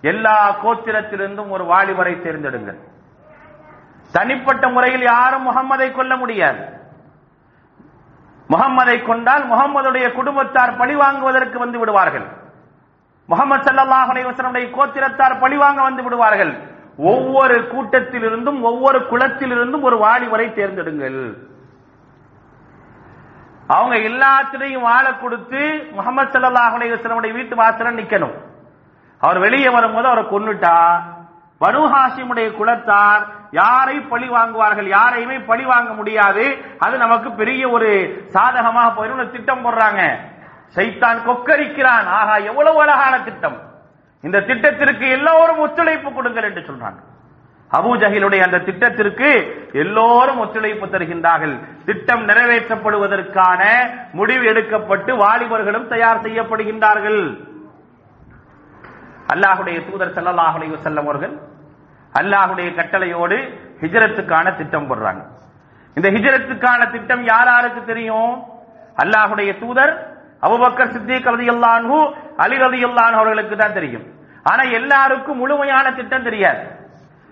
[0.00, 2.80] எல்லா கோத்திரத்திலிருந்தும் ஒரு வாலிபரை தேர்ந்தெடுங்கள்.
[4.12, 6.62] தனிப்பட்ட முறையில் யாரும் முகம்மதை கொல்ல முடியாது.
[8.50, 12.26] முகம்மதை கொண்டால் முகம்மதுடைய குடும்பத்தார் பழி வாங்குவதற்கு வந்து விடுவார்கள்.
[13.28, 16.52] முகமது சல்லாஹ் அலைவசனுடைய கோத்திரத்தார் பழிவாங்க வந்து விடுவார்கள்.
[17.12, 21.20] ஒவ்வொரு கூட்டத்திலிருந்தும் ஒவ்வொரு குளத்திலிருந்தும் ஒரு வாலிபரை தேர்ந்தெடுங்கள்.
[23.76, 25.62] அவங்க எல்லாத்திலையும் வாழ கொடுத்து
[25.98, 28.36] முகமது சல்லாஹ் அலைவசனுடைய வீட்டு வாசல நிக்கணும்.
[29.20, 30.76] அவர் வெளியே வரும்போது அவரை கொன்னுட்டா
[31.60, 33.22] பனு ஹாஷிமுடைய குலத்தார்
[33.58, 36.44] யாரை பழி வாங்குவார்கள் யாரையுமே பழி வாங்க முடியாது.
[36.84, 37.88] அது நமக்கு பெரிய ஒரு
[38.34, 40.02] சாதகமாக போயிடும் திட்டம் போடுறாங்க.
[40.74, 42.06] சைத்தான் கொக்கரிக்கிறான்.
[42.20, 43.58] ஆகா எவ்வளவு அழகான திட்டம்.
[44.24, 47.00] இந்த திட்டத்திற்கு எல்லோரும் ஒத்துழைப்பு கொடுங்கள் என்று சொல்றாங்க.
[47.70, 49.28] அபுஜஹிலுடைய அந்த திட்டத்திற்கு
[49.82, 51.54] எல்லோரும் ஒத்துழைப்பு தருகின்றார்கள்.
[51.88, 53.62] திட்டம் நிறைவேற்றப்படுவதற்கான
[54.18, 57.22] முடிவு எடுக்கப்பட்டு வாலிபர்களும் தயார் செய்யப்படுகின்றார்கள்.
[59.34, 61.34] அல்லாஹுடைய தூதர் ஸல்லல்லாஹு செல்லம் அவர்கள்
[62.20, 63.38] அல்லாஹுடைய கட்டளையோடு
[63.80, 65.22] ஹிஜரத்துக்கான திட்டம் போடுறாங்க.
[65.96, 68.34] இந்த ஹிஜரத்துக்கான திட்டம் யார் யாருக்கு தெரியும்?
[69.02, 69.94] அல்லாஹுடைய தூதர்
[70.46, 71.98] அபுபக்கர் சித்திக் ரதி அல்லான்ஹூ
[72.36, 74.06] அலி ரதி அல்லான் அவர்களுக்கு தான் தெரியும்.
[74.42, 76.64] ஆனா எல்லாருக்கும் முழுமையான திட்டம் தெரியாது.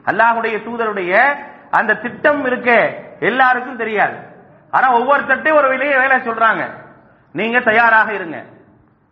[0.06, 1.36] அல்லாஹுடைய தூதருடைய
[1.70, 2.80] அந்த திட்டம் இருக்கே
[3.20, 4.16] எல்லாருக்கும் தெரியாது.
[4.70, 6.62] ஆனா ஒவ்வொருத்தட்டையும் ஒரு வெளியே வேலை சொல்றாங்க.
[7.32, 8.42] நீங்க தயாராக இருங்க.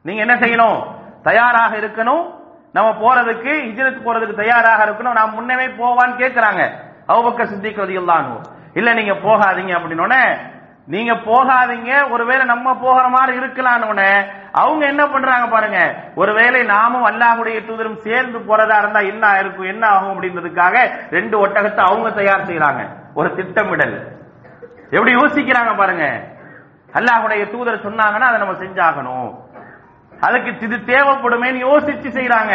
[0.02, 0.86] நீங்க என்ன செய்யணும்?
[1.22, 2.34] தயாராக இருக்கணும்.
[2.72, 5.12] நம்ம போறதுக்கு ஹிஜ்ரத் போறதுக்கு தயாராக இருக்கணும்.
[5.12, 6.70] நான் முன்னவே போவான்னு கேட்கிறாங்க
[7.08, 8.40] அவபக்க சித்திக் ரலியல்லாஹு அன்ஹு.
[8.74, 10.51] இல்ல நீங்க போகாதீங்க அப்படின்னு
[10.86, 12.10] நீங்க போகாதீங்க.
[12.10, 14.08] ஒருவேளை நம்ம போகிற மாதிரி இருக்கலாம்னு
[14.52, 15.80] அவங்க என்ன பண்றாங்க பாருங்க.
[16.14, 20.76] ஒருவேளை நாமும் அல்லாஹுடைய தூதரும் சேர்ந்து போறதா இருந்தா என்ன இருக்கும் என்ன ஆகும் அப்படின்றதுக்காக
[21.10, 22.82] ரெண்டு ஒட்டகத்தை அவங்க தயார் செய்யறாங்க
[23.14, 23.94] ஒரு திட்டமிடல்.
[24.90, 26.06] எப்படி யோசிக்கிறாங்க பாருங்க.
[26.98, 29.30] அல்லாஹுடைய தூதர் சொன்னாங்கன்னா அதை நம்ம செஞ்சாகணும்.
[30.20, 32.54] அதுக்கு இது தேவைப்படுமேன்னு யோசிச்சு செய்யறாங்க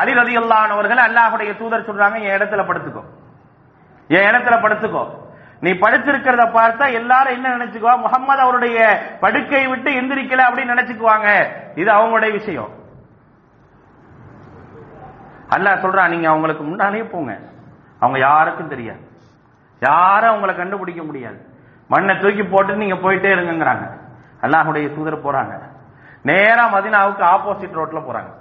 [0.00, 3.02] அலி ரதியல்லானவர்கள் அல்லாஹுடைய தூதர் சொல்றாங்க என் இடத்துல படுத்துக்கோ.
[4.08, 5.04] என் இடத்துல படுத்துக்கோ.
[5.64, 7.92] நீ படுத்திருக்கிறத பார்த்தா எல்லாரும் என்ன நினைச்சுக்குவா?
[8.04, 8.78] முகம்மது அவருடைய
[9.20, 11.28] படுக்கையை விட்டு எந்திரிக்கல அப்படின்னு நினைச்சுக்குவாங்க.
[11.74, 12.70] இது அவங்களுடைய விஷயம்.
[15.50, 17.32] அல்லாஹ் சொல்றான் நீங்க அவங்களுக்கு முன்னாலே போங்க.
[18.00, 19.02] அவங்க யாருக்கும் தெரியாது.
[19.80, 21.38] யாரும் அவங்கள கண்டுபிடிக்க முடியாது.
[21.88, 23.86] மண்ணை தூக்கி போட்டு நீங்க போயிட்டே இருங்கிறாங்க
[24.40, 25.54] அல்லாஹுடைய தூதர் போறாங்க.
[26.22, 28.32] நேரா மதினாவுக்கு ஆப்போசிட் ரோட்ல போறாங்க.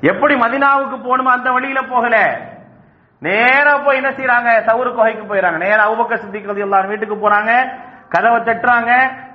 [0.00, 2.16] எப்படி மதினாவுக்கு போகணுமோ அந்த வழியில போகல.
[3.18, 5.56] நேரா போய் என்ன செய்யறாங்க சவுரு குகைக்கு போயிறாங்க.
[5.56, 7.80] நேரா அவுபக்க சித்திக்கிறது எல்லாரும் வீட்டுக்கு போறாங்க.
[8.08, 8.92] கதவை தட்டுறாங்க.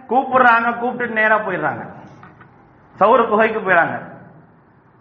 [0.09, 0.77] கூப்பிடுறாங்க.
[0.77, 1.83] கூப்பிட்டு நேரா போயிடுறாங்க
[2.99, 4.11] சவுரு குகைக்கு போயிறாங்க.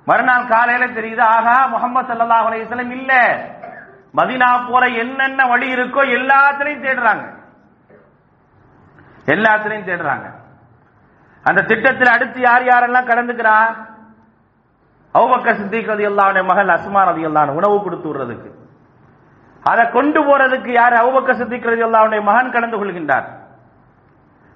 [0.04, 3.12] மறுநாள் காலையில தெரியுது ஆகா முகமது சல்லாஹ் அலையம் இல்ல.
[4.16, 7.24] மதினா போற என்னென்ன வழி இருக்கோ எல்லாத்திலையும் தேடுறாங்க.
[9.26, 10.26] எல்லாத்திலையும் தேடுறாங்க.
[11.42, 13.76] அந்த திட்டத்தில் அடுத்து யார் யாரெல்லாம் கலந்துக்கிறா
[15.14, 18.61] அவுபக்க சித்திக் ரதி அல்லாவுடைய மகள் அஸ்மா ரதி அல்லான் உணவு கொடுத்து விடுறதுக்கு.
[19.62, 23.24] அதை கொண்டு போறதுக்கு யார் அவுபக்க சித்திக்கிறது அவனுடைய மகன் கலந்து கொள்கின்றார்?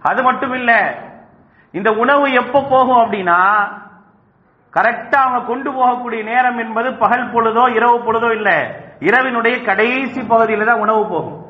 [0.02, 0.94] அது மட்டும் இல்ல
[1.72, 3.40] இந்த உணவு எப்ப போகும் அப்படின்னா
[4.72, 8.50] கரெக்டா அவங்க கொண்டு போகக்கூடிய நேரம் என்பது பகல் பொழுதோ இரவு பொழுதோ இல்ல.
[9.00, 11.46] இரவினுடைய கடைசி பகுதியில தான் உணவு போகும்.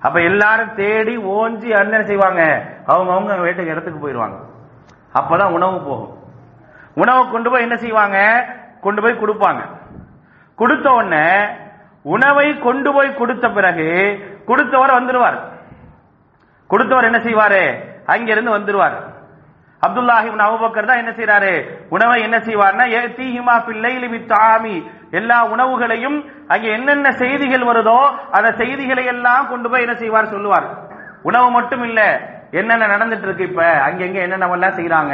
[0.00, 2.42] அப்ப எல்லாரும் தேடி ஓஞ்சி என்ன செய்வாங்க.
[2.86, 4.36] அவங்க அவங்க வீட்டுக்கு இடத்துக்கு போயிடுவாங்க
[5.14, 6.18] அப்பதான் உணவு போகும்.
[6.94, 8.46] உணவை கொண்டு போய் என்ன செய்வாங்க?
[8.80, 9.60] கொண்டு போய் கொடுப்பாங்க.
[10.54, 11.48] கொடுத்த உடனே
[12.14, 13.88] உணவை கொண்டு போய் கொடுத்த பிறகு
[14.46, 15.38] கொடுத்தவர் வந்துருவார்.
[16.70, 17.62] கொடுத்தவர் என்ன செய்வாரு?
[18.06, 18.96] அங்கிருந்து வந்துருவார்.
[19.82, 21.52] அப்துல்லாஹி அபுபக்கர் தான் என்ன செய்யறாரு
[21.94, 22.84] உணவை என்ன செய்வார்னா
[23.18, 24.76] தீஹிமா பிள்ளை லைலி பித்தாமி
[25.18, 26.16] எல்லா உணவுகளையும்
[26.52, 27.98] அங்கே என்னென்ன செய்திகள் வருதோ
[28.36, 30.66] அந்த செய்திகளை எல்லாம் கொண்டு போய் என்ன செய்வார் சொல்லுவார்.
[31.22, 32.00] உணவு மட்டும் இல்ல
[32.50, 33.62] என்னென்ன நடந்துட்டு இருக்கு இப்ப?
[33.86, 35.12] அங்கங்க என்னென்ன எல்லாம்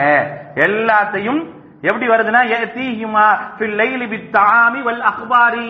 [0.66, 1.40] எல்லாத்தையும்
[1.88, 5.68] எப்படி வருதுன்னா ஏதீஹிமா ஃபில் லைலி பித்தாமி வல் அக்பாரி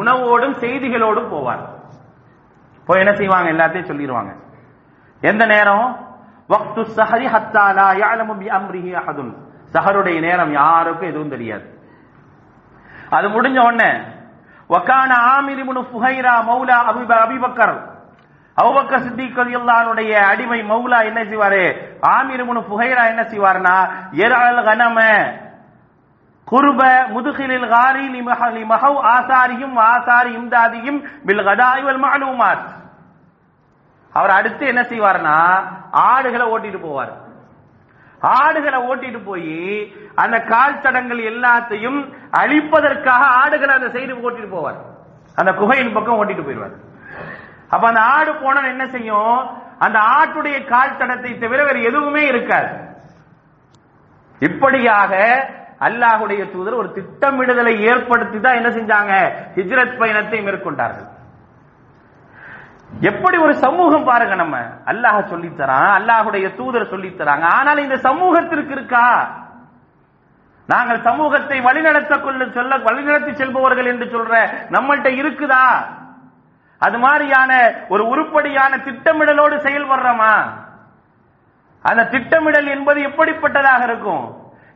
[0.00, 1.64] உணவோடும் செய்திகளோடும் போவார்.
[2.86, 3.48] போய் என்ன செய்வாங்க?
[3.54, 4.32] எல்லாத்தையும் சொல்லிடுவாங்க
[5.22, 5.88] எந்த நேரம்?
[6.52, 7.88] வக்து சஹரி ஹத்தா லா
[8.40, 9.32] பி அம்ரிஹி அஹதுன்.
[9.74, 11.66] சஹருடைய நேரம் யாருக்கும் எதுவும் தெரியாது.
[13.16, 13.90] அது முடிஞ்ச உடனே
[14.72, 17.76] வக்கான ஆமிர் இப்னு ஃபுஹைரா மௌலா அபி அபிபக்கர்
[18.56, 21.62] அபூபக்கர் சித்திக் ரலியல்லாஹுடைய அடிமை மௌலா என்ன செய்வாரு?
[22.14, 23.74] ஆமிர் இப்னு ஃபுஹைரா என்ன செய்வார்னா
[24.20, 24.98] யரஅல் கனம.
[26.50, 32.66] குருப முதுகிலில் காரி லிமஹ லிமஹவ் ஆசாரியும் ஆசாரி இம்தாதியும் பில் கதாய் வல் மஅலூமாத்
[34.12, 35.36] அவர் அடுத்து என்ன செய்வார்னா
[35.90, 37.12] ஆடுகளை ஓட்டிட்டு போவார்.
[38.20, 41.98] ஆடுகளை ஓட்டிட்டு போய் அந்த கால் தடங்கள் எல்லாத்தையும்
[42.32, 44.80] அழிப்பதற்காக ஆடுகளை அந்த சைடு ஓட்டிட்டு போவார்.
[45.34, 46.76] அந்த குகையின் பக்கம் ஓட்டிட்டு போயிடுவார்.
[47.68, 49.38] அப்ப அந்த ஆடு போன என்ன செய்யும்?
[49.78, 52.70] அந்த ஆட்டுடைய கால் தடத்தை தவிர வேற எதுவுமே இருக்காது.
[54.38, 55.12] இப்படியாக
[55.80, 59.12] அல்லாஹுடைய தூதர் ஒரு திட்டமிடுதலை ஏற்படுத்தி தான் என்ன செஞ்சாங்க?
[59.56, 61.08] ஹிஜ்ரத் பயணத்தை மேற்கொண்டார்கள்.
[63.00, 64.56] எப்படி ஒரு சமூகம் பாருங்க நம்ம.
[64.86, 67.46] அல்லாஹ் சொல்லித்தரான் அல்லாஹுடைய தூதர் சொல்லித்தராங்க.
[67.58, 69.06] ஆனால் இந்த சமூகத்திற்கு இருக்கா?
[70.66, 74.32] நாங்கள் சமூகத்தை வழிநடத்த கொள்ள சொல்ல வழிநடத்தி செல்பவர்கள் என்று சொல்ற
[74.70, 75.66] நம்மள்ட்ட இருக்குதா?
[76.78, 77.52] அது மாதிரியான
[77.88, 80.34] ஒரு உருப்படியான திட்டமிடலோடு செயல்படுறோமா?
[81.84, 84.26] அந்த திட்டமிடல் என்பது எப்படிப்பட்டதாக இருக்கும்?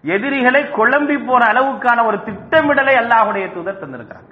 [0.04, 4.30] எதிரிகளை குழம்பி போற அளவுக்கான ஒரு திட்டமிடலை அல்லாஹுடைய தூதர் தந்திருக்கிறாங்க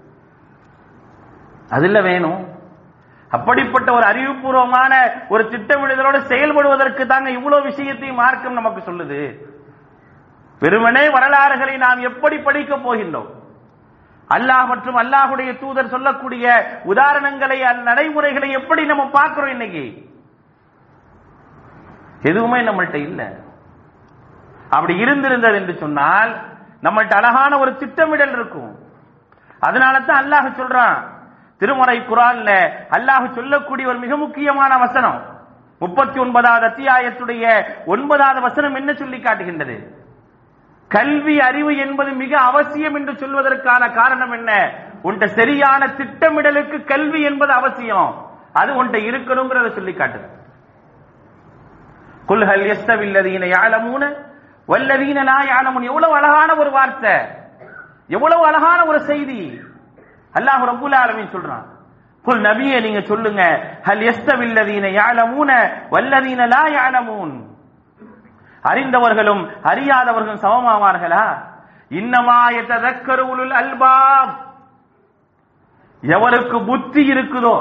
[1.68, 2.40] அதுல வேணும்.
[3.30, 4.92] அப்படிப்பட்ட ஒரு அறிவுபூர்வமான
[5.28, 9.20] ஒரு திட்டமிடுதலோடு செயல்படுவதற்கு தாங்க இவ்வளவு விஷயத்தையும் மார்க்கம் நமக்கு சொல்லுது.
[10.60, 13.28] வெறுமனே வரலாறுகளை நாம் எப்படி படிக்க போகின்றோம்?
[14.30, 16.44] அல்லாஹ் மற்றும் அல்லாஹுடைய தூதர் சொல்லக்கூடிய
[16.84, 19.84] உதாரணங்களை நடைமுறைகளை எப்படி நம்ம பார்க்கிறோம் இன்னைக்கு?
[22.22, 23.36] எதுவுமே நம்மள்ட்ட இல்ல.
[24.74, 26.32] அப்படி இருந்திருந்தது என்று சொன்னால்
[26.84, 28.70] நம்மள்ட்ட அழகான ஒரு திட்டமிடல் இருக்கும்.
[29.66, 30.98] அதனால தான் அல்லாஹ் சொல்றான்
[31.60, 32.50] திருமறை குரான்ல
[32.96, 35.18] அல்லாஹ் சொல்லக்கூடிய ஒரு மிக முக்கியமான வசனம்
[35.80, 37.44] முப்பத்தி ஒன்பதாவது அத்தியாயத்துடைய
[37.84, 39.76] ஒன்பதாவது வசனம் என்ன சொல்லி காட்டுகின்றது?
[40.90, 44.50] கல்வி அறிவு என்பது மிக அவசியம் என்று சொல்வதற்கான காரணம் என்ன?
[45.02, 48.10] உன்ட சரியான திட்டமிடலுக்கு கல்வி என்பது அவசியம்.
[48.60, 50.26] அது உன்ட இருக்கணுங்கிறத சொல்லி காட்டுது.
[52.28, 54.02] குல்ஹல் எஸ்தவில்லதீன யாழமூன
[54.70, 55.38] வல்லவீன லா
[55.90, 57.14] எவ்வளவு அழகான ஒரு வார்த்தை.
[58.08, 59.40] எவ்வளவு அழகான ஒரு செய்தி.
[60.34, 61.66] அல்லாஹ் ரபுல் ஆலமின் சொல்றான்.
[62.24, 63.42] குல் நபிய நீங்க சொல்லுங்க.
[63.86, 65.50] ஹல் எஸ்தவில்லதீன யாழமூன
[65.90, 67.34] வல்லதீன லா யாழமூன்
[68.62, 71.24] அறிந்தவர்களும் அறியாதவர்களும் சமமாவார்களா?
[71.90, 74.34] இன்னமா யததக்கரு உலுல் அல்பாப்.
[76.02, 77.56] எவருக்கு புத்தி இருக்குதோ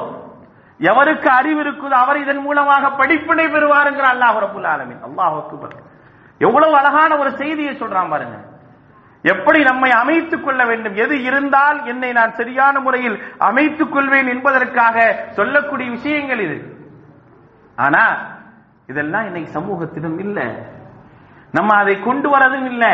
[0.80, 5.02] எவருக்கு அறிவு இருக்குதோ அவர் இதன் மூலமாக படிப்பினை பெறுவாருங்கிற அல்லாஹ் ரபுல் ஆலமின்.
[5.08, 5.89] அல்லாஹ் அக்பர்.
[6.40, 8.38] எவ்வளவு அழகான ஒரு செய்தியை சொல்றான் பாருங்க.
[9.22, 10.96] எப்படி நம்மை அமைத்துக் கொள்ள வேண்டும்?
[10.96, 16.78] எது இருந்தால் என்னை நான் சரியான முறையில் அமைத்துக் கொள்வேன் என்பதற்காக சொல்லக்கூடிய விஷயங்கள் இது.
[17.76, 18.18] ஆனா
[18.88, 20.56] இதெல்லாம் இன்னைக்கு சமூகத்திலும் இல்ல.
[21.52, 22.86] நம்ம அதை கொண்டு வரதும் இல்ல.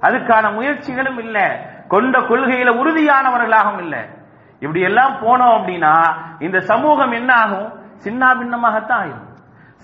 [0.00, 1.66] அதுக்கான முயற்சிகளும் இல்ல.
[1.88, 4.06] கொண்ட கொள்கையில உறுதியானவர்களாகவும் இல்ல.
[4.54, 7.72] இப்படி எல்லாம் போனோம் அப்படின்னா இந்த சமூகம் என்ன ஆகும்?
[7.96, 9.34] சின்ன பின்னமாகத்தான் ஆகும்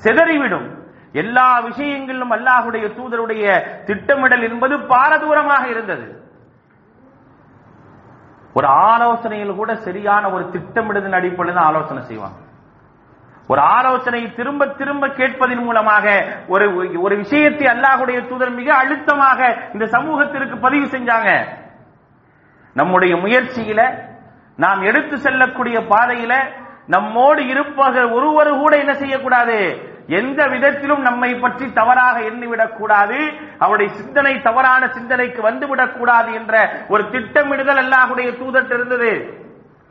[0.03, 0.82] சிதறிவிடும்.
[1.21, 3.45] எல்லா விஷயங்களிலும் அல்லாஹுடைய தூதருடைய
[3.89, 6.07] திட்டமிடல் என்பது பாரதூரமாக இருந்தது.
[8.57, 12.39] ஒரு ஆலோசனையில் கூட சரியான ஒரு திட்டமிடுதல் அடிப்படையில் தான் ஆலோசனை செய்வாங்க.
[13.53, 16.07] ஒரு ஆலோசனை திரும்ப திரும்ப கேட்பதன் மூலமாக
[16.55, 16.67] ஒரு
[17.05, 19.41] ஒரு விஷயத்தை அல்லாஹுடைய தூதர் மிக அழுத்தமாக
[19.75, 21.31] இந்த சமூகத்திற்கு பதிவு செஞ்சாங்க.
[22.77, 23.81] நம்முடைய முயற்சியில
[24.65, 26.35] நாம் எடுத்து செல்லக்கூடிய பாதையில
[26.95, 29.59] நம்மோடு இருப்பவர்கள் ஒருவர் கூட என்ன செய்யக்கூடாது?
[30.07, 33.33] எந்த விதத்திலும் நம்மை பற்றி தவறாக எண்ணிவிடக் கூடாது.
[33.59, 39.41] அவருடைய சிந்தனை தவறான சிந்தனைக்கு வந்துவிடக் கூடாது என்ற ஒரு திட்டமிடுதல் அல்லாஹுடைய தூதட்டு இருந்தது.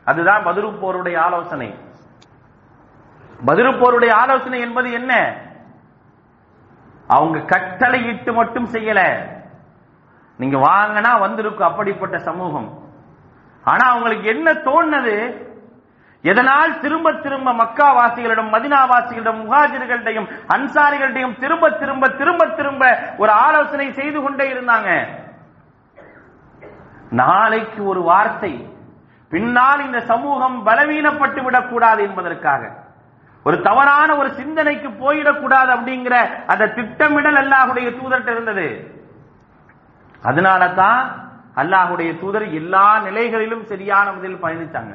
[0.04, 1.74] அதுதான் பதிருப்போருடைய ஆலோசனை.
[3.46, 5.36] பதிருப்போருடைய ஆலோசனை என்பது என்ன?
[7.06, 9.26] அவங்க கட்டளை இட்டு மட்டும் செய்யல.
[10.36, 12.78] நீங்க வாங்கினா வந்திருக்கும் அப்படிப்பட்ட சமூகம்.
[13.64, 15.50] ஆனா அவங்களுக்கு என்ன தோணுது?
[16.30, 22.82] எதனால் திரும்ப திரும்ப மக்கா வாசிகளிடம் மதினா வாசிகளிடம் முகாஜிர்களிடையும் அன்சாரிகளிடையும் திரும்ப திரும்ப திரும்ப திரும்ப
[23.22, 24.90] ஒரு ஆலோசனை செய்து கொண்டே இருந்தாங்க.
[27.22, 28.52] நாளைக்கு ஒரு வார்த்தை.
[29.32, 32.62] பின்னால் இந்த சமூகம் பலவீனப்பட்டு விடக்கூடாது என்பதற்காக.
[33.46, 36.16] ஒரு தவறான ஒரு சிந்தனைக்கு போயிடக்கூடாது அப்படிங்கிற
[36.52, 38.66] அந்த திட்டமிடல் அல்லாஹுடைய தூதர்கிட்ட இருந்தது.
[40.22, 41.00] அதனால தான்
[41.62, 44.94] அல்லாஹுடைய தூதர் எல்லா நிலைகளிலும் சரியான முறையில் பயணித்தாங்க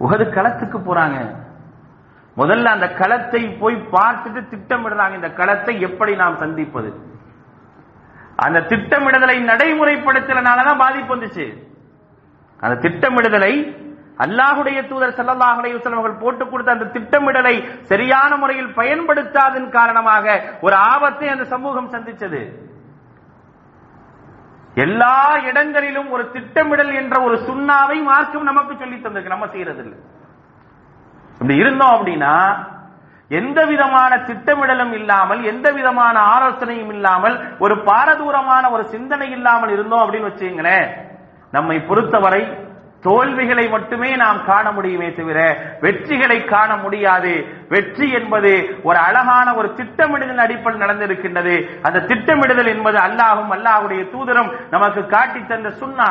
[0.00, 1.18] உகது களத்துக்கு போறாங்க.
[2.36, 5.14] முதல்ல அந்த களத்தை போய் பார்த்துட்டு திட்டமிடுறாங்க.
[5.14, 6.90] இந்த களத்தை எப்படி நாம் சந்திப்பது?
[8.44, 11.46] அந்த திட்டமிடுதலை நடைமுறைப்படுத்தலனாலதான் பாதிப்பு வந்துச்சு.
[12.60, 13.82] அந்த திட்டமிடுதலை
[14.24, 17.54] அல்லாஹுடைய தூதர் ஸல்லல்லாஹு அலைஹி அவர்கள் போட்டு கொடுத்த அந்த திட்டமிடலை
[17.90, 22.42] சரியான முறையில் பயன்படுத்தாதன் காரணமாக ஒரு ஆபத்தை அந்த சமூகம் சந்திச்சது.
[24.74, 29.28] எல்லா இடங்களிலும் ஒரு திட்டமிடல் என்ற ஒரு சுண்ணாவை மார்க்கம் நமக்கு சொல்லி தந்திருக்கு.
[29.28, 29.98] நம்ம செய்யறது இல்லை
[31.30, 32.34] இப்படி இருந்தோம் அப்படின்னா
[33.30, 40.30] எந்த விதமான திட்டமிடலும் இல்லாமல் எந்த விதமான ஆலோசனையும் இல்லாமல் ஒரு பாரதூரமான ஒரு சிந்தனை இல்லாமல் இருந்தோம் அப்படின்னு
[40.30, 40.88] வச்சுங்களேன்
[41.52, 42.42] நம்மை பொறுத்தவரை
[43.06, 45.38] தோல்விகளை மட்டுமே நாம் காண முடியுமே தவிர
[45.84, 47.32] வெற்றிகளை காண முடியாது.
[47.72, 48.52] வெற்றி என்பது
[48.88, 51.56] ஒரு அழகான ஒரு திட்டமிடுதல் அடிப்படையில் நடந்திருக்கின்றது.
[51.86, 56.10] அந்த திட்டமிடுதல் என்பது அல்லாஹும் அல்லாஹுடைய தூதரும் நமக்கு காட்டி தந்த சுண்ணா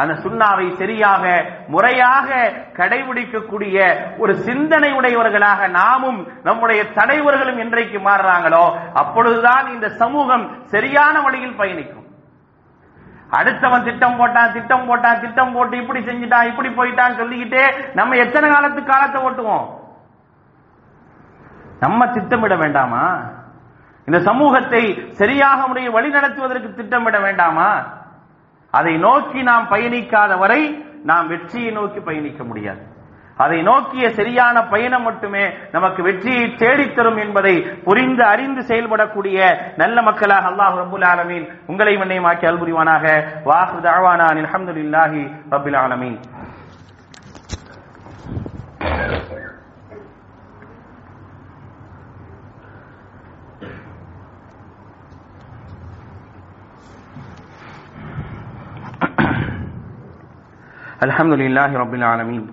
[0.00, 1.24] அந்த சுண்ணாவை சரியாக
[1.72, 2.28] முறையாக
[2.78, 3.76] கடைபிடிக்கக்கூடிய
[4.22, 8.64] ஒரு சிந்தனை உடையவர்களாக நாமும் நம்முடைய தலைவர்களும் இன்றைக்கு மாறுறாங்களோ
[9.02, 12.01] அப்பொழுதுதான் இந்த சமூகம் சரியான வழியில் பயணிக்கும்.
[13.38, 17.64] அடுத்தவன் திட்டம் போட்டான் திட்டம் போட்டான் திட்டம் போட்டு இப்படி செஞ்சுட்டான் இப்படி போயிட்டான் சொல்லிக்கிட்டே
[17.94, 19.66] நம்ம எத்தனை காலத்து காலத்தை ஓட்டுவோம்?
[21.84, 23.04] நம்ம திட்டமிட வேண்டாமா?
[24.08, 24.82] இந்த சமூகத்தை
[25.20, 27.70] சரியாக முறையில் வழி நடத்துவதற்கு திட்டமிட வேண்டாமா?
[28.70, 30.62] அதை நோக்கி நாம் பயணிக்காத வரை
[31.10, 32.82] நாம் வெற்றியை நோக்கி பயணிக்க முடியாது.
[33.37, 39.37] அதை நோக்கிய சரியான பயணம் மட்டுமே நமக்கு வெற்றியை தேடித்தரும் என்பதை புரிந்து அறிந்து செயல்படக்கூடிய
[39.77, 43.05] நல்ல மக்களாக அல்லாஹ் ரபுல் ஆலமீன் உங்களை மன்னியமாக்கி அல்புரிவானாக
[43.45, 46.17] வாஹு தாவானான் அல்ஹம்துலில்லாஹி ரபில் ஆலமீன்
[61.03, 62.43] الحمد لله رب العالمين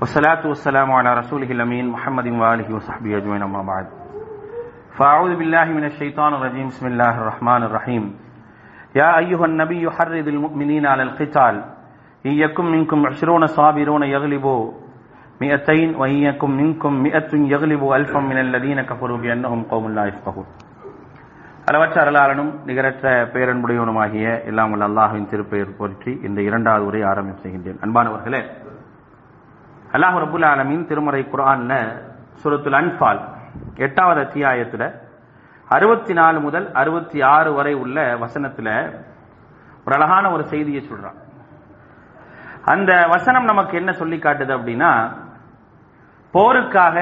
[0.00, 3.86] والصلاة والسلام على رسوله الأمين محمد وآله وصحبه أجمعين أما بعد
[4.92, 8.04] فأعوذ بالله من الشيطان الرجيم بسم الله الرحمن الرحيم
[8.94, 11.54] يا أيها النبي حرض المؤمنين على القتال
[12.24, 14.62] إن يكن منكم عشرون صابرون يغلبوا
[15.40, 20.46] مئتين وإن يكن منكم مئة يغلبوا ألفا من الذين كفروا بأنهم قوم لا يفقهون
[21.68, 28.40] அளவற்ற அருளாளனும் நிகரற்ற பேரன்புடையவனுமாகிய எல்லாம் உள்ள அல்லாஹுவின் திருப்பெயர் போற்றி இந்த இரண்டாவது உரை ஆரம்பம் செய்கின்றேன் அன்பானவர்களே
[29.97, 31.73] அல்லாஹ் ரபுல் ஆலமின் திருமறை குரான்ல
[32.43, 33.21] சுரத்துல் அன்பால்
[33.75, 34.83] எட்டாவது அத்தியாயத்துல
[35.69, 38.69] அறுபத்தி நாலு முதல் அறுபத்தி ஆறு வரை உள்ள வசனத்துல
[39.85, 41.17] ஒரு அழகான ஒரு செய்தியை சொல்றான்.
[42.65, 44.91] அந்த வசனம் நமக்கு என்ன சொல்லி காட்டுது அப்படின்னா
[46.33, 46.97] போருக்காக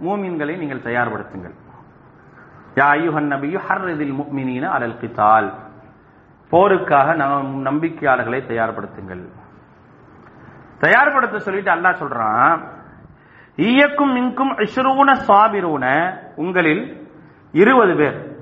[0.00, 1.56] மூமின்களை நீங்கள் தயார்படுத்துங்கள்.
[2.74, 3.30] யா ஐயுஹன்
[4.76, 5.52] அலல்
[6.50, 9.24] போருக்காக நம் நம்பிக்கையாளர்களை தயார்படுத்துங்கள்.
[10.80, 12.68] தயார்படுத்த சொல்லிட்டு அல்லாஹ் சொல்றான்
[13.56, 16.14] ஈயக்கும் மின்கும் இஷ்ரூன சாபிரூன.
[16.36, 17.10] உங்களில்
[17.52, 18.36] இருபது பேர்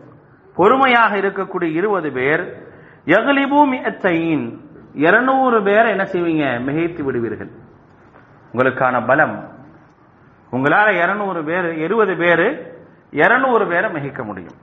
[0.55, 2.63] பொறுமையாக இருக்கக்கூடிய இருபது பேர்
[3.05, 4.59] எகலிபு மியத்தையின்
[4.95, 6.61] இருநூறு பேர் என்ன செய்வீங்க?
[6.61, 7.51] மிகைத்து விடுவீர்கள்.
[8.53, 9.49] உங்களுக்கான பலம்.
[10.53, 12.77] உங்களால இருநூறு பேர் இருபது பேர்
[13.11, 14.55] இருநூறு பேரை மிகைக்க முடியும்.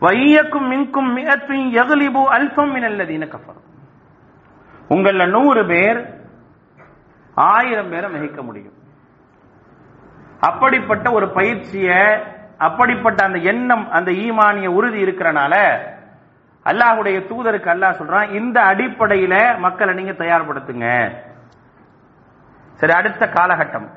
[0.00, 3.60] வையக்கும் மின்கும் மிகத்தின் எகலிபு அல்பம் மினல்லதீன கஃபர்.
[4.88, 6.21] உங்கள நூறு பேர்
[7.36, 8.76] ஆயிரம் பேரை மிகைக்க முடியும்.
[10.40, 11.88] அப்படிப்பட்ட ஒரு பயிற்சிய
[12.58, 15.54] அப்படிப்பட்ட அந்த எண்ணம் அந்த ஈமானிய உறுதி இருக்கிறனால
[16.66, 20.88] அல்லாஹுடைய தூதருக்கு அல்லாஹ் சொல்றான் இந்த அடிப்படையில மக்களை நீங்க தயார்படுத்துங்க.
[22.74, 23.88] சரி அடுத்த காலகட்டம்.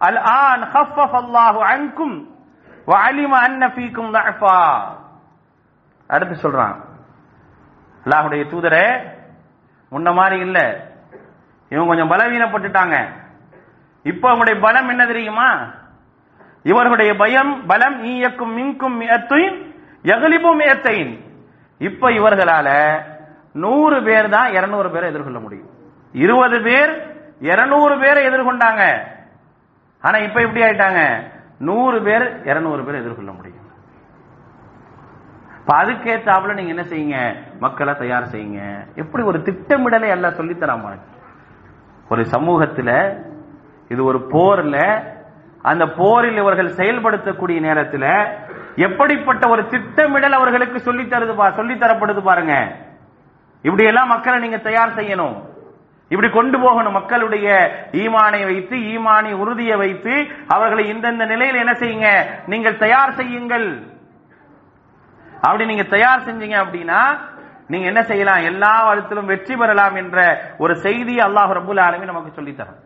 [0.00, 2.16] அல் ஆன் ஹஃபஃப் அல்லாஹு அன்கும்
[2.86, 4.56] வஅலிம அன்ன ஃபீக்கும் தஅஃபா
[6.06, 6.76] அடுத்து சொல்றான்.
[8.04, 8.86] அல்லாஹ்வுடைய தூதரே
[9.92, 10.89] முன்ன மாதிரி இல்லை.
[11.70, 12.96] இவங்க கொஞ்சம் பலவீனப்பட்டுட்டாங்க.
[14.02, 15.48] இப்ப அவங்களுடைய பலம் என்ன தெரியுமா?
[16.62, 19.58] இவர்களுடைய பயம் பலம் ஈயக்கும் மின்கும் மியத்தையும்
[20.02, 21.18] எகலிபு மியத்தையும்
[21.78, 22.68] இப்ப இவர்களால
[23.52, 25.70] நூறு பேர் தான் இருநூறு பேரை எதிர்கொள்ள முடியும்.
[26.12, 26.92] இருபது பேர்
[27.40, 28.82] இருநூறு பேரை எதிர்கொண்டாங்க.
[30.00, 31.22] ஆனா இப்ப இப்படி ஆயிட்டாங்க.
[31.58, 33.58] நூறு பேர் இருநூறு பேர் எதிர்கொள்ள முடியும்.
[35.66, 37.40] அதுக்கேத்தாப்புல நீங்க என்ன செய்யுங்க?
[37.60, 38.60] மக்களை தயார் செய்யுங்க.
[38.94, 40.90] எப்படி ஒரு திட்டமிடலை எல்லாம் சொல்லித்தராமா
[42.12, 42.94] ஒரு சமூகத்தில்
[43.92, 44.76] இது ஒரு போர்ல
[45.70, 48.08] அந்த போரில் இவர்கள் செயல்படுத்தக்கூடிய நேரத்தில்
[48.86, 52.54] எப்படிப்பட்ட ஒரு திட்டமிடல் அவர்களுக்கு சொல்லி தருது சொல்லி தரப்படுது பாருங்க.
[53.66, 55.36] இப்படி எல்லாம் மக்களை நீங்க தயார் செய்யணும்.
[56.12, 56.96] இப்படி கொண்டு போகணும்.
[56.98, 57.48] மக்களுடைய
[58.02, 60.14] ஈமானை வைத்து ஈமானி உறுதியை வைத்து
[60.54, 62.10] அவர்களை இந்தந்த நிலையில் என்ன செய்யுங்க?
[62.46, 63.68] நீங்கள் தயார் செய்யுங்கள்.
[65.46, 67.00] அப்படி நீங்க தயார் செஞ்சீங்க அப்படின்னா
[67.70, 68.42] நீங்க என்ன செய்யலாம்?
[68.50, 70.18] எல்லா வருத்திலும் வெற்றி பெறலாம் என்ற
[70.64, 72.80] ஒரு செய்தி அல்லாஹ் ரபுல் ஆலமி நமக்கு சொல்லி தரும்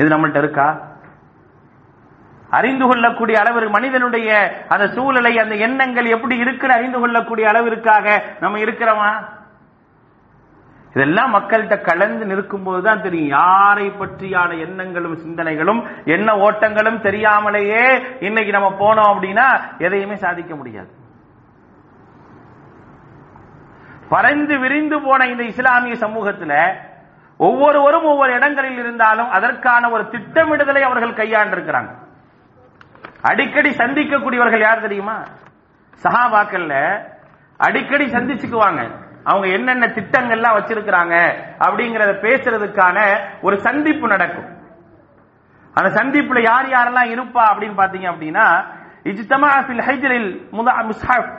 [0.00, 0.68] இது நம்மள்ட்ட இருக்கா?
[2.58, 4.28] அறிந்து கொள்ளக்கூடிய அளவிற்கு மனிதனுடைய
[4.74, 8.06] அந்த சூழலை அந்த எண்ணங்கள் எப்படி இருக்குன்னு அறிந்து கொள்ளக்கூடிய அளவிற்காக
[8.40, 9.10] நம்ம இருக்கிறோமா?
[10.94, 13.34] இதெல்லாம் மக்கள்கிட்ட கலந்து நிற்கும் போதுதான் தெரியும்.
[13.40, 15.80] யாரை பற்றியான எண்ணங்களும் சிந்தனைகளும்
[16.14, 17.84] எண்ண ஓட்டங்களும் தெரியாமலேயே
[18.28, 19.46] இன்னைக்கு நம்ம போனோம் அப்படின்னா
[19.86, 20.90] எதையுமே சாதிக்க முடியாது.
[24.12, 26.56] பறந்து விரிந்து போன இந்த இஸ்லாமிய சமூகத்தில்
[27.36, 31.92] ஒவ்வொருவரும் ஒவ்வொரு இடங்களில் இருந்தாலும் அதற்கான ஒரு திட்டமிடுதலை அவர்கள் கையாண்டிருக்கிறாங்க.
[33.30, 35.16] அடிக்கடி சந்திக்கக்கூடியவர்கள் யார் தெரியுமா?
[36.02, 36.74] சஹாபாக்கள்ல
[37.56, 38.82] அடிக்கடி சந்திச்சுக்குவாங்க.
[39.24, 41.14] அவங்க என்னென்ன திட்டங்கள்லாம் வச்சிருக்கிறாங்க
[41.64, 42.98] அப்படிங்கறத பேசுறதுக்கான
[43.40, 44.48] ஒரு சந்திப்பு நடக்கும்.
[45.74, 48.46] அந்த சந்திப்புல யார் யாரெல்லாம் இருப்பா அப்படின்னு பாத்தீங்க அப்படின்னா
[49.10, 51.30] இஜ்தமா ஃபில் ஹைஜரில் முதா முஸ்ஹப்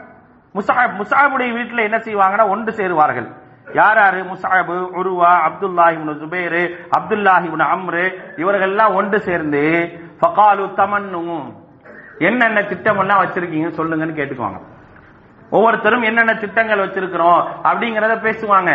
[0.56, 3.28] முஸ்ஹப் முசாபுடைய வீட்டில் என்ன செய்வாங்கன்னா ஒன்று சேருவார்கள்.
[3.80, 4.22] யார் யாரு?
[4.32, 6.64] முசாபு உருவா அப்துல்லாஹி சுபேரு
[6.98, 8.06] அப்துல்லாஹி அம்ரு
[8.42, 9.62] இவர்கள் எல்லாம் ஒன்று சேர்ந்து
[10.22, 11.38] ஃபகாலு தமன்னு
[12.30, 14.60] என்னென்ன திட்டம் எல்லாம் வச்சிருக்கீங்க சொல்லுங்கன்னு கேட்டுக்குவாங்க.
[15.56, 17.40] ஒவ்வொருத்தரும் என்னென்ன திட்டங்கள் வச்சிருக்கிறோம்
[17.70, 18.72] அப்படிங்கறத பேசுவாங்க.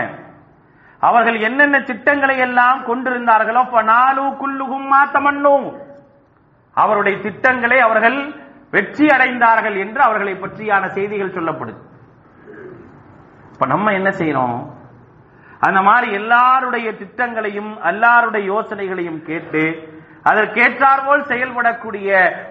[1.02, 3.62] அவர்கள் என்னென்ன திட்டங்களை எல்லாம் கொண்டிருந்தார்களோ
[3.92, 5.66] நாலு குல்லுகும் மாத்தமண்ணும்
[6.76, 8.18] அவருடைய திட்டங்களை அவர்கள்
[8.76, 11.80] வெற்றி அடைந்தார்கள் என்று அவர்களை பற்றியான செய்திகள் சொல்லப்படுது.
[13.52, 14.58] இப்ப நம்ம என்ன செய்யறோம்?
[15.66, 19.62] அந்த மாதிரி எல்லாருடைய திட்டங்களையும் எல்லாருடைய யோசனைகளையும் கேட்டு
[20.30, 22.08] அதற்கேற்றார்போல் செயல்படக்கூடிய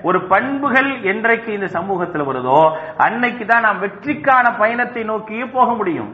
[0.07, 2.59] ஒரு பண்புகள் என்றைக்கு இந்த சமூகத்தில் வருதோ
[3.05, 6.11] அன்னைக்கு தான் நாம் வெற்றிக்கான பயணத்தை நோக்கியே போக முடியும்.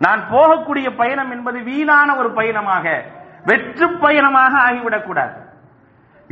[0.00, 2.86] நான் போகக்கூடிய பயணம் என்பது வீணான ஒரு பயணமாக
[3.50, 5.34] வெற்று பயணமாக ஆகிவிடக்கூடாது.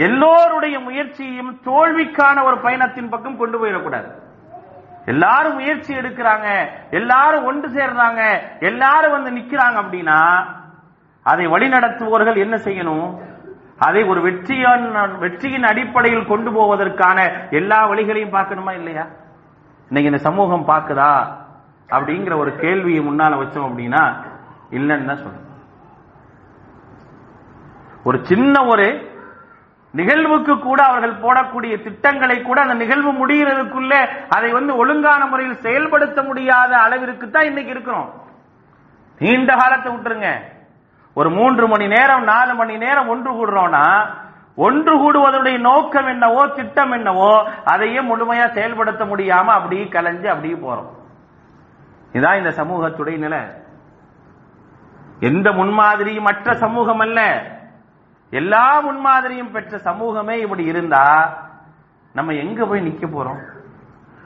[0.07, 4.09] எல்லோருடைய முயற்சியையும் தோல்விக்கான ஒரு பயணத்தின் பக்கம் கொண்டு போயிடக்கூடாது.
[5.13, 6.49] எல்லாரும் முயற்சி எடுக்கிறாங்க
[6.91, 8.21] எல்லாரும் ஒன்று சேர்றாங்க
[8.61, 10.19] எல்லாரும் வந்து நிக்கிறாங்க அப்படின்னா
[11.23, 13.09] அதை வழிநடத்துபவர்கள் என்ன செய்யணும்?
[13.87, 14.87] அதை ஒரு வெற்றியின்
[15.19, 17.19] வெற்றியின் அடிப்படையில் கொண்டு போவதற்கான
[17.51, 19.05] எல்லா வழிகளையும் பார்க்கணுமா இல்லையா?
[19.91, 21.13] இன்னைக்கு இந்த சமூகம் பார்க்குதா?
[21.91, 24.03] அப்படிங்கிற ஒரு கேள்வியை முன்னால வச்சோம் அப்படின்னா
[24.71, 25.45] இல்லைன்னு தான் சொல்லணும்
[28.05, 28.87] ஒரு சின்ன ஒரு
[29.91, 36.77] நிகழ்வுக்கு கூட அவர்கள் போடக்கூடிய திட்டங்களை கூட அந்த நிகழ்வு முடிகிறதுக்குள்ளே அதை வந்து ஒழுங்கான முறையில் செயல்படுத்த முடியாத
[36.77, 38.13] அளவிற்கு தான் இன்னைக்கு இருக்கிறோம்.
[39.19, 40.41] நீண்ட காலத்தை விட்டுருங்க.
[41.15, 44.09] ஒரு மூன்று மணி நேரம் நாலு மணி நேரம் ஒன்று கூடுறோம்னா
[44.55, 50.89] ஒன்று கூடுவதனுடைய நோக்கம் என்னவோ திட்டம் என்னவோ அதையே முழுமையா செயல்படுத்த முடியாம அப்படியே கலைஞ்சு அப்படியே போறோம்.
[52.13, 53.39] இதுதான் இந்த சமூகத்துடைய நிலை.
[55.21, 57.43] எந்த முன்மாதிரியும் மற்ற சமூகம் அல்ல.
[58.31, 61.05] எல்லா முன்மாதிரியும் பெற்ற சமூகமே இப்படி இருந்தா
[62.15, 63.41] நம்ம எங்க போய் நிக்க போறோம்?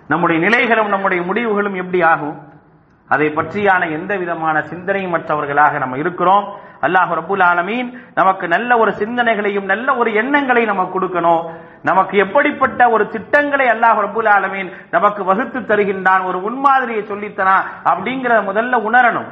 [0.09, 2.37] நம்முடைய நிலைகளும் நம்முடைய முடிவுகளும் எப்படி ஆகும்?
[3.09, 6.45] அதை பற்றியான எந்த விதமான சிந்தனையும் மற்றவர்களாக நம்ம இருக்கிறோம்?
[6.83, 11.43] அல்லாஹ் ரபுல் ஆலமீன் நமக்கு நல்ல ஒரு சிந்தனைகளையும் நல்ல ஒரு எண்ணங்களை நம்ம கொடுக்கணும்.
[11.83, 18.83] நமக்கு எப்படிப்பட்ட ஒரு திட்டங்களை அல்லாஹ் ரபுல் ஆலமீன் நமக்கு வகுத்து தருகின்றான் ஒரு முன்மாதிரியை சொல்லித்தரான் அப்படிங்கிறத முதல்ல
[18.89, 19.31] உணரணும்.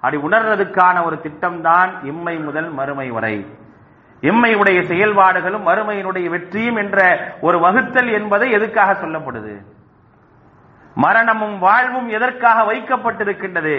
[0.00, 3.46] அப்படி உணர்றதுக்கான ஒரு திட்டம் தான் இம்மை முதல் மறுமை வரை.
[4.22, 6.98] இம்மையுடைய செயல்பாடுகளும் மறுமையினுடைய வெற்றியும் என்ற
[7.40, 9.54] ஒரு வகுத்தல் என்பதை எதுக்காக சொல்லப்படுது?
[10.94, 13.76] மரணமும் வாழ்வும் எதற்காக வைக்கப்பட்டிருக்கின்றது?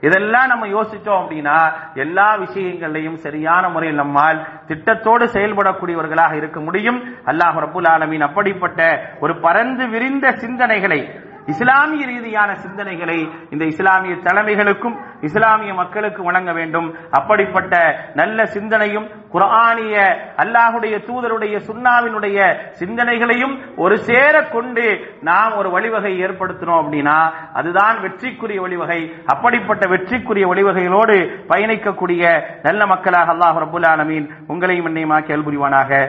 [0.00, 1.56] இதெல்லாம் நம்ம யோசிச்சோம் அப்படின்னா
[1.94, 7.00] எல்லா விஷயங்களையும் சரியான முறையில் நம்மால் திட்டத்தோடு செயல்படக்கூடியவர்களாக இருக்க முடியும்.
[7.26, 11.00] அல்லாஹ் ரபுல் ஆலமின் அப்படிப்பட்ட ஒரு பரந்து விரிந்த சிந்தனைகளை
[11.52, 13.18] இஸ்லாமிய ரீதியான சிந்தனைகளை
[13.50, 16.94] இந்த இஸ்லாமிய தலைமைகளுக்கும் இஸ்லாமிய மக்களுக்கு வழங்க வேண்டும்.
[17.10, 17.74] அப்படிப்பட்ட
[18.14, 19.96] நல்ல சிந்தனையும் குரானிய
[20.42, 22.38] அல்லாஹுடைய தூதருடைய சுண்ணாவினுடைய
[22.80, 24.84] சிந்தனைகளையும் ஒரு சேர கொண்டு
[25.20, 27.18] நாம் ஒரு வழிவகை ஏற்படுத்தினோம் அப்படின்னா
[27.52, 29.00] அதுதான் வெற்றிக்குரிய வழிவகை.
[29.26, 31.18] அப்படிப்பட்ட வெற்றிக்குரிய வழிவகைகளோடு
[31.48, 32.22] பயணிக்கக்கூடிய
[32.62, 34.28] நல்ல மக்களாக அல்லாஹ் ரபுல் ஆலமீன்.
[34.48, 36.06] உங்களையும் என்னையுமா கேள்புரிவானாக?